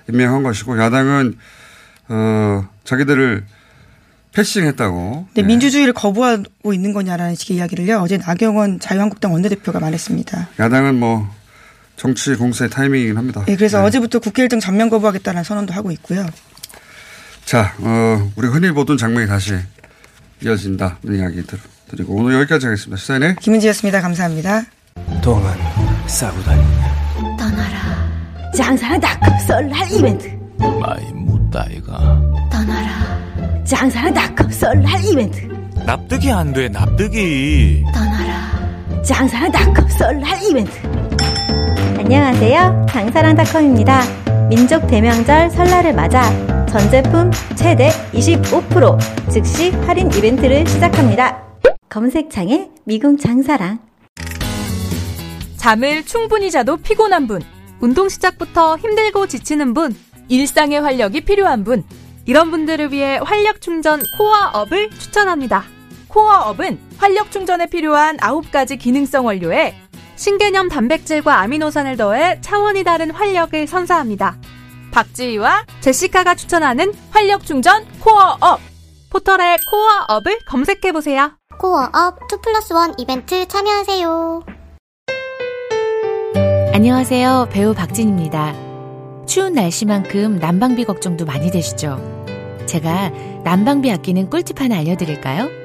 임명한 0.09 0.43
것이고 0.43 0.79
야당은 0.79 1.37
어, 2.07 2.67
자기들을 2.85 3.43
패싱했다고. 4.31 5.27
근데 5.27 5.41
예. 5.41 5.45
민주주의를 5.45 5.93
거부하고 5.93 6.73
있는 6.73 6.93
거냐라는 6.93 7.35
식의 7.35 7.57
이야기를요. 7.57 7.99
어제 7.99 8.17
나경원 8.17 8.79
자유한국당 8.79 9.33
원내대표가 9.33 9.79
말했습니다. 9.79 10.49
야당은 10.59 10.99
뭐 10.99 11.29
정치 11.95 12.35
공세의 12.35 12.69
타이밍이긴 12.69 13.17
합니다. 13.17 13.43
네, 13.47 13.55
그래서 13.55 13.79
네. 13.79 13.85
어제부터 13.87 14.19
국회 14.19 14.43
일정 14.43 14.59
전면 14.59 14.89
거부하겠다는 14.89 15.43
선언도 15.43 15.73
하고 15.73 15.91
있고요. 15.91 16.25
자, 17.45 17.73
어, 17.79 18.31
우리 18.35 18.47
흔히 18.47 18.71
보던 18.71 18.97
장면이 18.97 19.27
다시 19.27 19.55
이어진다 20.41 20.97
는 21.03 21.19
이야기 21.19 21.45
들- 21.45 21.59
드리고 21.89 22.15
오늘 22.15 22.35
여기까지 22.39 22.65
하겠습니다. 22.65 22.99
시사인의 22.99 23.35
김은지였습니다. 23.39 24.01
감사합니다. 24.01 24.63
똥은 25.21 25.53
싸고 26.07 26.41
다닌다. 26.43 27.35
떠나라. 27.37 28.11
장사랑 28.55 28.99
닷컴 28.99 29.39
설날 29.47 29.91
이벤트. 29.91 30.27
마이 30.57 31.03
묵었다 31.13 31.88
아이가 31.88 32.21
떠나라. 32.51 33.63
장사랑 33.65 34.13
닷컴 34.13 34.49
설날 34.51 35.03
이벤트. 35.05 35.39
납득이 35.85 36.31
안 36.31 36.51
돼, 36.53 36.67
납득이. 36.69 37.83
떠나라. 37.93 39.03
장사랑 39.03 39.51
닷컴 39.51 39.87
설날 39.89 40.41
이벤트. 40.43 40.71
안녕하세요. 42.05 42.85
장사랑닷컴입니다. 42.87 44.03
민족 44.47 44.85
대명절 44.85 45.49
설날을 45.49 45.93
맞아 45.95 46.21
전 46.67 46.91
제품 46.91 47.31
최대 47.55 47.89
25% 48.13 49.31
즉시 49.31 49.71
할인 49.71 50.11
이벤트를 50.13 50.67
시작합니다. 50.67 51.43
검색창에 51.89 52.69
미궁 52.83 53.17
장사랑. 53.17 53.79
잠을 55.57 56.05
충분히 56.05 56.51
자도 56.51 56.77
피곤한 56.77 57.25
분, 57.25 57.41
운동 57.79 58.07
시작부터 58.07 58.77
힘들고 58.77 59.25
지치는 59.25 59.73
분, 59.73 59.95
일상의 60.29 60.81
활력이 60.81 61.21
필요한 61.21 61.63
분, 61.63 61.83
이런 62.27 62.51
분들을 62.51 62.91
위해 62.91 63.17
활력 63.17 63.61
충전 63.61 64.03
코어업을 64.15 64.91
추천합니다. 64.91 65.63
코어업은 66.09 66.77
활력 66.97 67.31
충전에 67.31 67.65
필요한 67.65 68.17
9가지 68.17 68.77
기능성 68.77 69.25
원료에 69.25 69.73
신개념 70.15 70.69
단백질과 70.69 71.39
아미노산을 71.41 71.97
더해 71.97 72.39
차원이 72.41 72.83
다른 72.83 73.11
활력을 73.11 73.67
선사합니다. 73.67 74.37
박지희와 74.91 75.65
제시카가 75.81 76.35
추천하는 76.35 76.93
활력 77.11 77.45
충전 77.45 77.85
코어업. 77.99 78.59
포털에 79.11 79.57
코어업을 79.69 80.39
검색해보세요. 80.47 81.31
코어업 81.59 82.19
2 82.31 82.41
플러스 82.41 82.73
1 82.73 82.95
이벤트 82.97 83.45
참여하세요. 83.47 84.43
안녕하세요. 86.73 87.49
배우 87.51 87.73
박진입니다. 87.73 88.53
추운 89.25 89.53
날씨만큼 89.53 90.39
난방비 90.39 90.85
걱정도 90.85 91.25
많이 91.25 91.49
되시죠? 91.51 92.25
제가 92.65 93.09
난방비 93.43 93.91
아끼는 93.91 94.29
꿀팁 94.29 94.59
하나 94.61 94.77
알려드릴까요? 94.77 95.64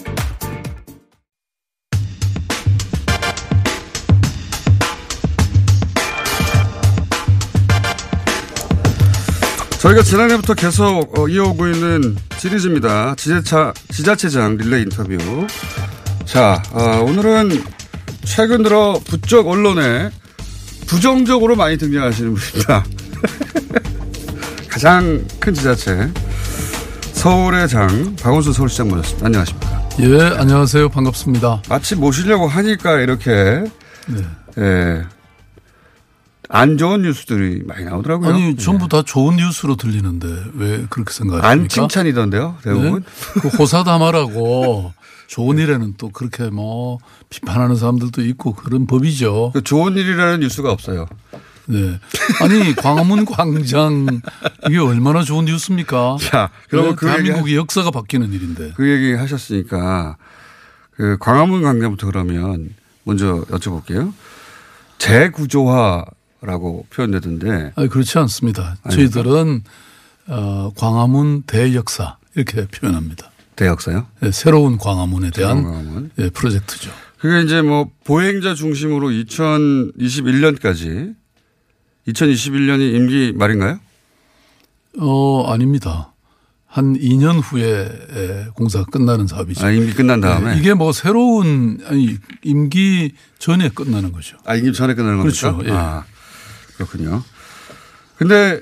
저희가 9.81 10.03
지난해부터 10.03 10.53
계속 10.53 11.17
어, 11.17 11.27
이어오고 11.27 11.67
있는 11.69 12.15
시리즈입니다. 12.37 13.15
지자차, 13.15 13.73
지자체장 13.89 14.57
릴레이 14.57 14.83
인터뷰. 14.83 15.17
자, 16.23 16.61
어, 16.71 17.01
오늘은 17.03 17.63
최근 18.23 18.61
들어 18.61 18.99
부쩍 19.03 19.47
언론에 19.47 20.11
부정적으로 20.85 21.55
많이 21.55 21.79
등장하시는 21.79 22.31
분입니다. 22.31 22.85
가장 24.69 25.25
큰 25.39 25.51
지자체 25.51 26.11
서울의 27.13 27.67
장 27.67 28.15
박원순 28.21 28.53
서울시장 28.53 28.87
모셨습니다. 28.87 29.25
안녕하십니까? 29.25 29.89
예, 30.01 30.21
안녕하세요. 30.37 30.89
반갑습니다. 30.89 31.63
마치 31.67 31.95
모시려고 31.95 32.47
하니까 32.47 32.99
이렇게 32.99 33.63
네. 34.07 34.25
예, 34.59 35.01
안 36.53 36.77
좋은 36.77 37.03
뉴스들이 37.03 37.63
많이 37.65 37.85
나오더라고요. 37.85 38.29
아니, 38.29 38.57
전부 38.57 38.89
다 38.89 39.01
좋은 39.03 39.37
뉴스로 39.37 39.77
들리는데 39.77 40.27
왜 40.55 40.85
그렇게 40.89 41.13
생각하십니까? 41.13 41.47
안 41.47 41.69
칭찬이던데요, 41.69 42.57
대부분. 42.61 43.03
네? 43.03 43.39
그 43.41 43.47
호사다마라고 43.47 44.93
좋은 45.27 45.57
일에는 45.57 45.93
또 45.97 46.09
그렇게 46.09 46.49
뭐 46.49 46.99
비판하는 47.29 47.77
사람들도 47.77 48.21
있고 48.23 48.53
그런 48.53 48.85
법이죠. 48.85 49.51
그 49.53 49.63
좋은 49.63 49.95
일이라는 49.95 50.41
뉴스가 50.41 50.69
없어요. 50.69 51.07
네. 51.67 51.97
아니, 52.41 52.75
광화문 52.75 53.23
광장 53.23 54.19
이게 54.67 54.77
얼마나 54.77 55.23
좋은 55.23 55.45
뉴스입니까? 55.45 56.17
자, 56.19 56.49
그러면 56.69 56.91
네, 56.91 56.95
그 56.97 57.05
대한민국의 57.05 57.55
역사가 57.55 57.91
바뀌는 57.91 58.33
일인데. 58.33 58.73
그 58.75 58.89
얘기 58.89 59.13
하셨으니까 59.13 60.17
그 60.97 61.15
광화문 61.17 61.61
광장부터 61.61 62.07
그러면 62.07 62.75
먼저 63.05 63.45
여쭤볼게요. 63.49 64.11
재구조화 64.97 66.03
라고 66.41 66.85
표현되던데. 66.89 67.71
아니, 67.75 67.87
그렇지 67.87 68.17
않습니다. 68.19 68.77
아닙니까? 68.83 68.89
저희들은 68.89 69.63
어, 70.27 70.71
광화문 70.75 71.43
대역사 71.43 72.17
이렇게 72.35 72.67
표현합니다. 72.67 73.31
대역사요? 73.55 74.07
네, 74.21 74.31
새로운 74.31 74.77
광화문에 74.77 75.31
대한 75.31 75.57
새로운 75.57 75.73
광화문. 75.75 76.11
예, 76.17 76.29
프로젝트죠. 76.29 76.91
그게 77.19 77.41
이제 77.43 77.61
뭐 77.61 77.89
보행자 78.03 78.55
중심으로 78.55 79.09
2021년까지 79.09 81.15
2021년이 82.07 82.95
임기 82.95 83.33
말인가요? 83.35 83.79
어, 84.99 85.51
아닙니다. 85.51 86.13
한 86.65 86.97
2년 86.97 87.41
후에 87.43 88.47
공사가 88.55 88.85
끝나는 88.85 89.27
사업이죠. 89.27 89.65
아, 89.65 89.71
임기 89.71 89.93
끝난 89.93 90.21
다음에? 90.21 90.53
네, 90.55 90.59
이게 90.59 90.73
뭐 90.73 90.93
새로운, 90.93 91.79
아니, 91.85 92.17
임기 92.43 93.11
전에 93.39 93.69
끝나는 93.69 94.11
거죠. 94.13 94.37
아, 94.45 94.55
임기 94.55 94.71
전에 94.73 94.93
끝나는 94.95 95.21
그렇죠. 95.21 95.51
겁니까? 95.51 95.73
예. 95.73 95.77
아, 95.77 96.05
그렇군요. 96.81 97.23
근데 98.17 98.61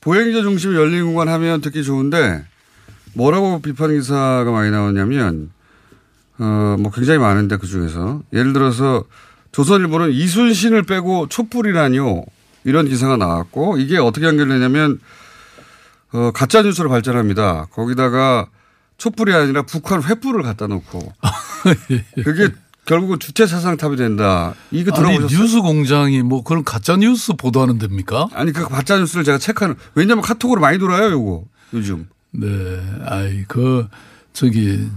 보행자 0.00 0.42
중심 0.42 0.74
열린 0.74 1.04
공간 1.04 1.28
하면 1.28 1.60
듣기 1.60 1.84
좋은데 1.84 2.44
뭐라고 3.14 3.60
비판 3.62 3.90
기사가 3.90 4.50
많이 4.50 4.70
나왔냐면 4.70 5.50
어, 6.38 6.76
뭐 6.78 6.90
굉장히 6.90 7.18
많은데 7.18 7.56
그 7.56 7.66
중에서 7.66 8.22
예를 8.32 8.52
들어서 8.52 9.04
조선일보는 9.52 10.12
이순신을 10.12 10.84
빼고 10.84 11.28
촛불이라뇨 11.28 12.24
이런 12.64 12.88
기사가 12.88 13.16
나왔고 13.16 13.78
이게 13.78 13.98
어떻게 13.98 14.26
연결되냐면 14.26 15.00
어, 16.12 16.30
가짜 16.32 16.62
뉴스로 16.62 16.88
발전합니다. 16.88 17.66
거기다가 17.70 18.48
촛불이 18.98 19.32
아니라 19.32 19.62
북한 19.62 20.00
횃불을 20.00 20.42
갖다 20.42 20.66
놓고 20.66 21.12
그게 22.24 22.48
결국은 22.84 23.18
주체 23.20 23.46
사상 23.46 23.76
탑이 23.76 23.96
된다. 23.96 24.54
이거 24.70 24.90
들어보셨어요? 24.92 25.38
뉴스 25.38 25.60
공장이 25.60 26.22
뭐 26.22 26.42
그런 26.42 26.64
가짜 26.64 26.96
뉴스 26.96 27.32
보도하는 27.34 27.78
데입니까? 27.78 28.28
아니 28.34 28.52
그 28.52 28.66
가짜 28.68 28.98
뉴스를 28.98 29.24
제가 29.24 29.38
체크하는 29.38 29.76
왜냐면 29.94 30.22
카톡으로 30.22 30.60
많이 30.60 30.78
돌아요 30.78 31.10
요거 31.12 31.44
요즘. 31.74 32.08
네, 32.32 32.46
아이 33.06 33.44
그 33.46 33.86
저기 34.32 34.88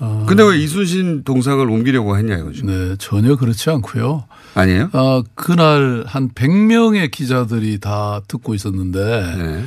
어, 0.00 0.24
근데 0.28 0.44
왜 0.44 0.58
이순신 0.58 1.24
동상을 1.24 1.68
옮기려고 1.68 2.16
했냐 2.18 2.36
이거죠. 2.36 2.66
네, 2.66 2.94
전혀 2.98 3.34
그렇지 3.34 3.68
않고요. 3.70 4.24
아니에요? 4.54 4.90
어, 4.92 5.22
그날 5.34 6.04
한 6.06 6.30
100명의 6.30 7.10
기자들이 7.10 7.80
다 7.80 8.20
듣고 8.28 8.54
있었는데 8.54 9.34
네. 9.36 9.64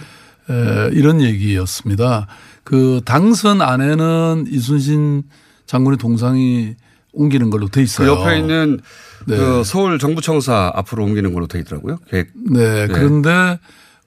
에, 0.54 0.90
이런 0.94 1.22
얘기였습니다. 1.22 2.28
그 2.64 3.02
당선 3.04 3.62
안에는 3.62 4.46
이순신 4.50 5.24
장군의 5.66 5.98
동상이 5.98 6.76
옮기는 7.14 7.50
걸로 7.50 7.68
돼그 7.68 7.82
있어요. 7.82 8.12
옆에 8.12 8.40
있는 8.40 8.80
네. 9.28 9.38
그 9.38 9.64
서울 9.64 10.00
정부청사 10.00 10.72
앞으로 10.76 11.04
옮기는 11.04 11.34
걸로 11.34 11.48
돼 11.48 11.60
있더라고요. 11.60 11.98
계획. 12.10 12.32
네, 12.34 12.88
그런데 12.88 13.60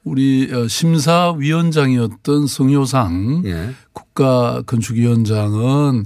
우리 0.05 0.51
어, 0.53 0.69
심사위원장이었던 0.69 2.47
성효상 2.47 3.43
예. 3.47 3.71
국가건축위원장은 3.93 6.05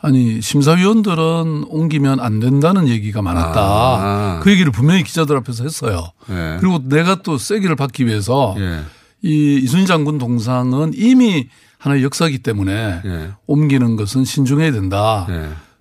아니 0.00 0.40
심사위원들은 0.40 1.64
옮기면 1.68 2.20
안 2.20 2.40
된다는 2.40 2.88
얘기가 2.88 3.22
많았다. 3.22 3.60
아. 3.60 4.40
그 4.42 4.50
얘기를 4.50 4.70
분명히 4.70 5.02
기자들 5.02 5.36
앞에서 5.38 5.64
했어요. 5.64 6.08
예. 6.30 6.58
그리고 6.60 6.86
내가 6.86 7.22
또 7.22 7.38
세기를 7.38 7.76
받기 7.76 8.06
위해서 8.06 8.54
예. 8.58 8.80
이 9.22 9.60
이순신 9.62 9.86
장군 9.86 10.18
동상은 10.18 10.92
이미 10.94 11.48
하나의 11.78 12.02
역사이기 12.02 12.38
때문에 12.38 13.00
예. 13.04 13.30
옮기는 13.46 13.96
것은 13.96 14.24
신중해야 14.24 14.72
된다. 14.72 15.26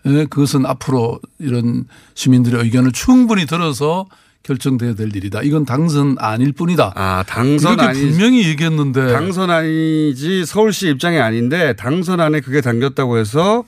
그것은 0.04 0.66
앞으로 0.66 1.20
이런 1.40 1.86
시민들의 2.16 2.62
의견을 2.64 2.92
충분히 2.92 3.46
들어서 3.46 4.06
결정돼야 4.44 4.94
될 4.96 5.16
일이다. 5.16 5.42
이건 5.44 5.66
당선 5.66 6.18
아닐 6.20 6.52
뿐이다. 6.52 6.92
아, 6.96 7.24
당선 7.26 7.74
이렇게 7.74 7.88
아니 7.88 8.00
분명히 8.02 8.46
얘기했는데 8.48 9.14
당선 9.14 9.50
아니지 9.50 10.46
서울시 10.46 10.90
입장이 10.90 11.18
아닌데 11.20 11.76
당선 11.78 12.20
안에 12.20 12.42
그게 12.42 12.60
담겼다고 12.60 13.18
해서 13.18 13.64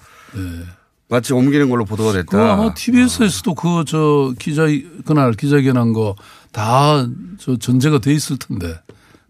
마치 1.07 1.33
옮기는 1.33 1.69
걸로 1.69 1.85
보도가 1.85 2.11
됐다. 2.13 2.37
네. 2.37 2.43
아마 2.51 2.73
TBS에서도 2.73 3.53
그저 3.55 4.33
기자 4.37 4.63
그날 5.05 5.31
기자회견한 5.33 5.93
거 5.93 6.15
다 6.55 7.05
저 7.37 7.57
전제가 7.57 7.99
돼 7.99 8.13
있을 8.13 8.37
텐데. 8.37 8.79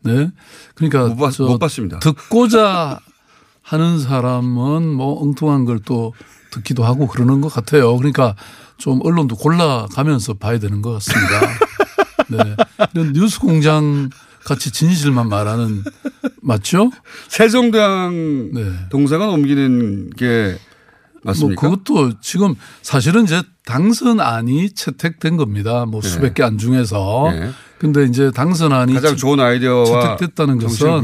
네. 0.01 0.29
그러니까 0.75 1.07
못, 1.07 1.15
봤, 1.15 1.31
저못 1.31 1.59
봤습니다. 1.59 1.97
듣고자 1.99 2.99
하는 3.63 3.99
사람은 3.99 4.87
뭐 4.93 5.21
엉뚱한 5.23 5.65
걸또 5.65 6.13
듣기도 6.55 6.83
하고 6.85 7.07
그러는 7.07 7.41
것 7.41 7.51
같아요. 7.51 7.95
그러니까 7.97 8.35
좀 8.77 8.99
언론도 9.03 9.35
골라가면서 9.35 10.35
봐야 10.35 10.57
되는 10.59 10.81
것 10.81 10.91
같습니다. 10.93 11.41
네. 12.29 12.55
이런 12.93 13.13
뉴스 13.13 13.39
공장 13.39 14.09
같이 14.45 14.71
진실만 14.71 15.27
말하는 15.29 15.83
맞죠? 16.41 16.91
세종대왕 17.27 18.51
네. 18.53 18.71
동상은 18.89 19.29
옮기는 19.29 20.11
게 20.11 20.57
맞습니까? 21.23 21.67
뭐 21.67 21.77
그것도 21.77 22.19
지금 22.21 22.55
사실은 22.81 23.23
이제 23.23 23.41
당선안이 23.65 24.71
채택된 24.71 25.37
겁니다. 25.37 25.85
뭐 25.85 26.01
네. 26.01 26.07
수백 26.07 26.33
개 26.35 26.43
안 26.43 26.57
중에서. 26.57 27.29
네. 27.31 27.49
근데 27.79 28.05
이제 28.05 28.31
당선안이 28.31 28.93
가장 28.93 29.15
좋은 29.17 29.39
아이디어와 29.39 29.85
채택됐다는 30.17 30.59
것은. 30.59 31.01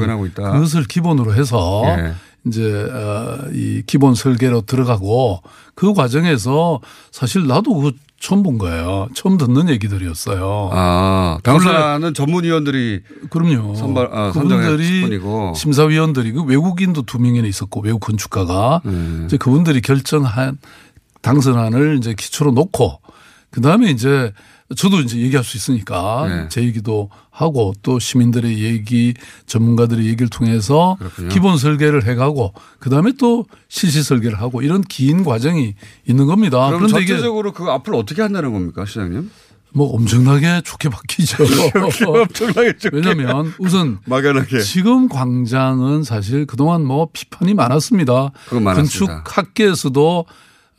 그것을 0.53 0.83
기본으로 0.85 1.33
해서 1.33 1.83
예. 1.97 2.13
이제 2.47 2.73
어, 2.73 3.49
이 3.53 3.83
기본 3.85 4.15
설계로 4.15 4.61
들어가고 4.61 5.41
그 5.75 5.93
과정에서 5.93 6.79
사실 7.11 7.47
나도 7.47 7.75
그 7.75 7.91
처음 8.19 8.43
본 8.43 8.59
거예요. 8.59 9.09
처음 9.15 9.37
듣는 9.37 9.67
얘기들이었어요. 9.69 10.69
아, 10.71 11.39
당선안은 11.43 12.13
전문위원들이 12.13 13.01
그럼요. 13.31 13.73
선발 13.75 14.09
아, 14.11 14.31
그분들이 14.31 15.19
심사위원들이 15.55 16.31
그 16.33 16.43
외국인도 16.43 17.01
두 17.01 17.19
명이나 17.19 17.47
있었고 17.47 17.81
외국 17.81 17.99
건축가가 17.99 18.81
음. 18.85 19.23
이제 19.25 19.37
그분들이 19.37 19.81
결정한 19.81 20.59
당선안을 21.21 21.97
이제 21.97 22.13
기초로 22.13 22.51
놓고 22.51 22.99
그 23.49 23.59
다음에 23.61 23.89
이제 23.89 24.31
저도 24.75 24.99
이제 24.99 25.17
얘기할 25.17 25.43
수 25.43 25.57
있으니까 25.57 26.27
네. 26.27 26.49
제 26.49 26.61
얘기도 26.63 27.09
하고 27.29 27.73
또 27.81 27.99
시민들의 27.99 28.63
얘기 28.63 29.13
전문가들의 29.45 30.05
얘기를 30.05 30.29
통해서 30.29 30.95
그렇군요. 30.99 31.29
기본 31.29 31.57
설계를 31.57 32.05
해가고 32.05 32.53
그 32.79 32.89
다음에 32.89 33.11
또 33.19 33.45
실시 33.69 34.03
설계를 34.03 34.39
하고 34.39 34.61
이런 34.61 34.81
긴 34.81 35.23
과정이 35.23 35.75
있는 36.07 36.25
겁니다. 36.27 36.67
그럼 36.67 36.81
그런데 36.81 37.01
이게 37.01 37.13
전체적으로 37.13 37.53
그 37.53 37.65
앞을 37.65 37.95
어떻게 37.95 38.21
한다는 38.21 38.51
겁니까, 38.53 38.85
시장님? 38.85 39.29
뭐 39.73 39.95
엄청나게 39.95 40.61
좋게 40.63 40.89
바뀌죠. 40.89 41.37
엄청나게 42.05 42.77
좋게. 42.77 42.89
왜냐하면 42.97 43.53
우선 43.57 43.99
막연하게. 44.05 44.59
지금 44.59 45.07
광장은 45.07 46.03
사실 46.03 46.45
그동안 46.45 46.83
뭐 46.83 47.07
비판이 47.11 47.53
많았습니다. 47.53 48.31
그건 48.45 48.63
많았습니다. 48.63 49.23
건축학계에서도 49.23 50.25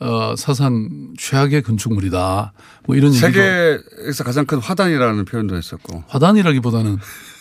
어, 0.03 0.35
사상 0.37 1.13
최악의 1.17 1.63
건축물이다. 1.63 2.51
뭐 2.85 2.95
이런 2.95 3.13
세계에서 3.13 4.23
가장 4.25 4.45
큰 4.45 4.59
화단이라는 4.59 5.23
표현도 5.25 5.55
했었고. 5.55 6.03
화단이라기보다는 6.07 6.97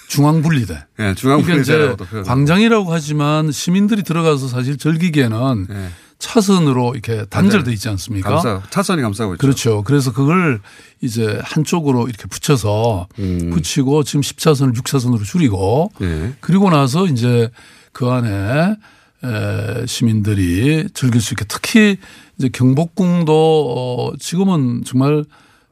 중앙분리대. 0.07 0.85
예, 1.01 1.15
그러니까 1.19 1.55
이제 1.55 1.77
표현하고. 1.77 2.23
광장이라고 2.23 2.93
하지만 2.93 3.51
시민들이 3.51 4.03
들어가서 4.05 4.47
사실 4.47 4.79
즐기기에는 4.79 5.67
예. 5.71 5.89
차선으로 6.19 6.93
이렇게 6.93 7.25
단절돼 7.25 7.73
있지 7.73 7.89
않습니까? 7.89 8.31
감싸, 8.31 8.63
차선이 8.71 9.03
감싸고 9.03 9.35
있죠. 9.35 9.41
그렇죠. 9.41 9.83
그래서 9.83 10.13
그걸 10.13 10.61
이제 11.01 11.41
한쪽으로 11.43 12.07
이렇게 12.07 12.27
붙여서 12.29 13.09
음. 13.19 13.51
붙이고 13.53 14.05
지금 14.05 14.21
10차선을 14.21 14.77
6차선으로 14.77 15.25
줄이고 15.25 15.91
예. 16.01 16.35
그리고 16.39 16.71
나서 16.71 17.07
이제 17.07 17.51
그 17.93 18.09
안에 18.09 18.77
에, 19.25 19.87
시민들이 19.87 20.89
즐길 20.95 21.21
수 21.21 21.35
있게 21.35 21.45
특히 21.49 21.97
이제 22.43 22.49
경복궁도 22.49 23.75
어, 23.77 24.17
지금은 24.19 24.83
정말 24.85 25.25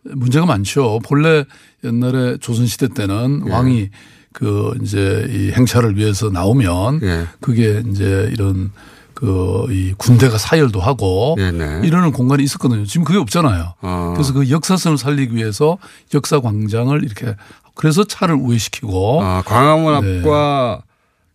문제가 0.05 0.47
많죠. 0.47 1.01
본래 1.05 1.45
옛날에 1.85 2.37
조선시대 2.39 2.89
때는 2.95 3.45
예. 3.47 3.51
왕이 3.51 3.91
그 4.33 4.73
이제 4.81 5.27
이 5.29 5.51
행차를 5.51 5.97
위해서 5.97 6.31
나오면 6.31 7.01
예. 7.03 7.27
그게 7.41 7.83
이제 7.91 8.31
이런 8.33 8.71
그 9.15 9.67
이 9.71 9.93
군대가 9.99 10.39
사열도 10.39 10.81
하고 10.81 11.35
네네. 11.37 11.87
이러는 11.87 12.13
공간이 12.13 12.43
있었거든요. 12.45 12.87
지금 12.87 13.05
그게 13.05 13.19
없잖아요. 13.19 13.75
어. 13.83 14.13
그래서 14.15 14.33
그 14.33 14.49
역사성을 14.49 14.97
살리기 14.97 15.35
위해서 15.35 15.77
역사 16.15 16.41
광장을 16.41 17.03
이렇게 17.05 17.35
그래서 17.75 18.05
차를 18.05 18.37
우회시키고 18.37 19.23
아, 19.23 19.43
광화문 19.45 20.01
네. 20.01 20.19
앞과 20.21 20.83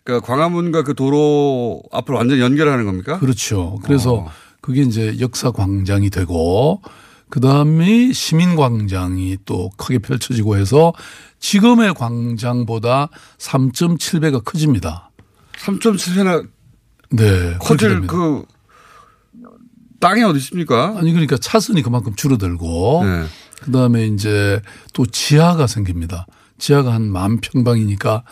그 0.03 0.21
광화문과 0.21 0.83
그 0.83 0.95
도로 0.95 1.83
앞을 1.91 2.15
완전 2.15 2.37
히 2.37 2.41
연결하는 2.41 2.85
겁니까? 2.85 3.19
그렇죠. 3.19 3.79
그래서 3.83 4.13
어. 4.13 4.31
그게 4.65 4.81
이제 4.81 5.15
역사 5.19 5.51
광장이 5.51 6.09
되고 6.09 6.81
그 7.29 7.39
다음에 7.39 8.11
시민 8.13 8.55
광장이 8.55 9.37
또 9.45 9.69
크게 9.77 9.99
펼쳐지고 9.99 10.57
해서 10.57 10.91
지금의 11.39 11.93
광장보다 11.93 13.09
3.7배가 13.37 14.43
커집니다. 14.43 15.11
3.7배나 15.59 16.47
네. 17.11 17.57
커질. 17.59 18.07
그 18.07 18.43
땅이 19.99 20.23
어디 20.23 20.39
있습니까? 20.39 20.95
아니 20.97 21.11
그러니까 21.11 21.37
차선이 21.37 21.83
그만큼 21.83 22.15
줄어들고 22.15 23.03
네. 23.05 23.25
그다음에 23.61 24.07
이제 24.07 24.59
또 24.93 25.05
지하가 25.05 25.67
생깁니다. 25.67 26.25
지하가 26.57 26.91
한 26.91 27.11
만 27.11 27.39
평방이니까 27.39 28.23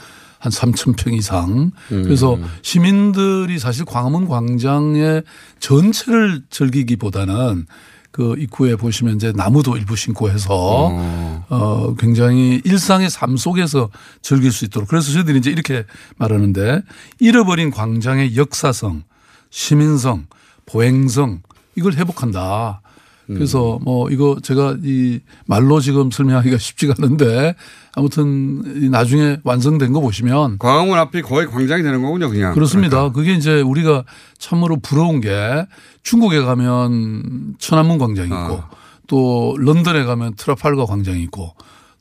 한 0.44 0.52
3천 0.52 0.98
평 0.98 1.14
이상. 1.14 1.72
음. 1.94 2.04
그래서 2.04 2.38
시민들이 2.64 3.60
사실 3.60 3.86
광화문 3.86 4.28
광장의 4.28 5.24
전체를 5.60 6.42
즐기기보다는 6.50 7.66
그 8.12 8.36
입구에 8.38 8.76
보시면 8.76 9.16
이제 9.16 9.32
나무도 9.34 9.78
일부 9.78 9.96
심고 9.96 10.30
해서 10.30 10.50
어. 10.52 11.46
어 11.48 11.96
굉장히 11.98 12.62
일상의 12.66 13.10
삶 13.10 13.38
속에서 13.38 13.90
즐길 14.22 14.52
수 14.52 14.66
있도록 14.66 14.90
그래서 14.90 15.14
저희들이 15.14 15.40
이제 15.40 15.50
이렇게 15.50 15.86
말하는데 16.18 16.82
잃어버린 17.20 17.72
광장의 17.72 18.36
역사성, 18.36 19.04
시민성, 19.50 20.28
보행성 20.66 21.42
이걸 21.76 21.94
회복한다. 21.94 22.82
그래서 23.28 23.80
뭐 23.82 24.10
이거 24.10 24.38
제가 24.44 24.78
이 24.84 25.22
말로 25.46 25.80
지금 25.80 26.12
설명하기가 26.12 26.58
쉽지가 26.60 26.96
않은데 26.98 27.56
아무튼 27.96 28.64
이 28.82 28.90
나중에 28.90 29.38
완성된 29.44 29.94
거 29.94 30.02
보시면 30.02 30.58
광화문 30.58 30.98
앞이 30.98 31.22
거의 31.22 31.48
광장이 31.48 31.84
되는 31.84 32.02
거군요, 32.02 32.30
그냥. 32.30 32.54
그렇습니다. 32.54 33.12
그게 33.12 33.34
이제 33.34 33.62
우리가 33.62 34.04
참으로 34.40 34.78
부러운 34.78 35.22
게 35.22 35.66
중국에 36.02 36.42
가면 36.42 37.56
천안문 37.60 38.00
광장이 38.00 38.28
있고 38.28 38.54
어. 38.54 38.70
또 39.08 39.56
런던에 39.60 40.06
가면 40.06 40.36
트라팔가 40.36 40.86
광장이 40.86 41.22
있고 41.24 41.56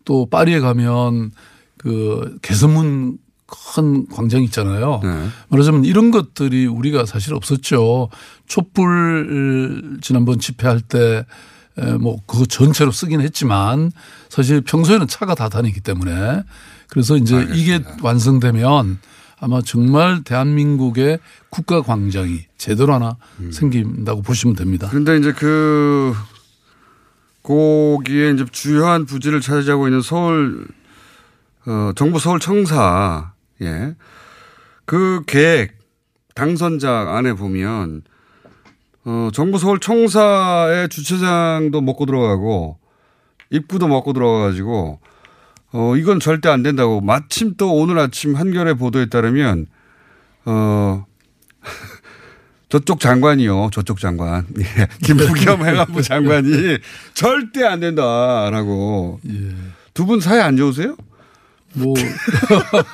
또 0.04 0.26
파리에 0.26 0.60
가면 0.60 1.30
그 1.76 2.38
개선문 2.42 3.18
큰 3.74 4.06
광장 4.08 4.42
있잖아요. 4.44 5.00
네. 5.02 5.28
말하자면 5.48 5.84
이런 5.84 6.10
것들이 6.10 6.66
우리가 6.66 7.04
사실 7.04 7.34
없었죠. 7.34 8.08
촛불 8.46 9.98
지난번 10.00 10.38
집회할 10.38 10.80
때 10.80 11.26
뭐 12.00 12.20
그거 12.26 12.44
전체로 12.44 12.90
쓰긴 12.90 13.20
했지만 13.20 13.92
사실 14.28 14.60
평소에는 14.60 15.06
차가 15.08 15.34
다 15.34 15.48
다니기 15.48 15.80
때문에 15.80 16.42
그래서 16.88 17.16
이제 17.16 17.46
이게 17.54 17.80
완성되면 18.02 18.98
아마 19.40 19.60
정말 19.62 20.22
대한민국의 20.22 21.18
국가 21.50 21.82
광장이 21.82 22.46
제대로 22.58 22.94
하나 22.94 23.16
생긴다고 23.50 24.22
보시면 24.22 24.54
됩니다. 24.54 24.88
그런데 24.90 25.16
이제 25.16 25.32
그 25.32 26.14
거기에 27.42 28.30
이제 28.30 28.44
주요한 28.52 29.04
부지를 29.04 29.40
차지하고 29.40 29.88
있는 29.88 30.00
서울 30.00 30.66
어, 31.66 31.92
정부 31.96 32.18
서울 32.18 32.38
청사 32.40 33.32
예. 33.62 33.94
그 34.84 35.22
계획 35.26 35.78
당선자 36.34 37.16
안에 37.16 37.34
보면 37.34 38.02
어, 39.04 39.30
정부 39.32 39.58
서울 39.58 39.80
청사의 39.80 40.88
주차장도 40.88 41.80
먹고 41.80 42.06
들어가고 42.06 42.78
입구도 43.50 43.88
먹고 43.88 44.12
들어가가지고 44.12 45.00
어, 45.72 45.96
이건 45.96 46.20
절대 46.20 46.48
안 46.48 46.62
된다고 46.62 47.00
마침 47.00 47.54
또 47.56 47.74
오늘 47.74 47.98
아침 47.98 48.36
한겨레 48.36 48.74
보도에 48.74 49.06
따르면 49.06 49.66
어, 50.44 51.04
저쪽 52.68 53.00
장관이요. 53.00 53.68
저쪽 53.70 54.00
장관. 54.00 54.46
예. 54.58 54.88
김부겸 55.04 55.62
행안부 55.66 56.00
장관이 56.00 56.78
절대 57.12 57.66
안 57.66 57.80
된다라고. 57.80 59.20
두분 59.92 60.20
사이 60.20 60.40
안 60.40 60.56
좋으세요? 60.56 60.96
뭐 61.74 61.94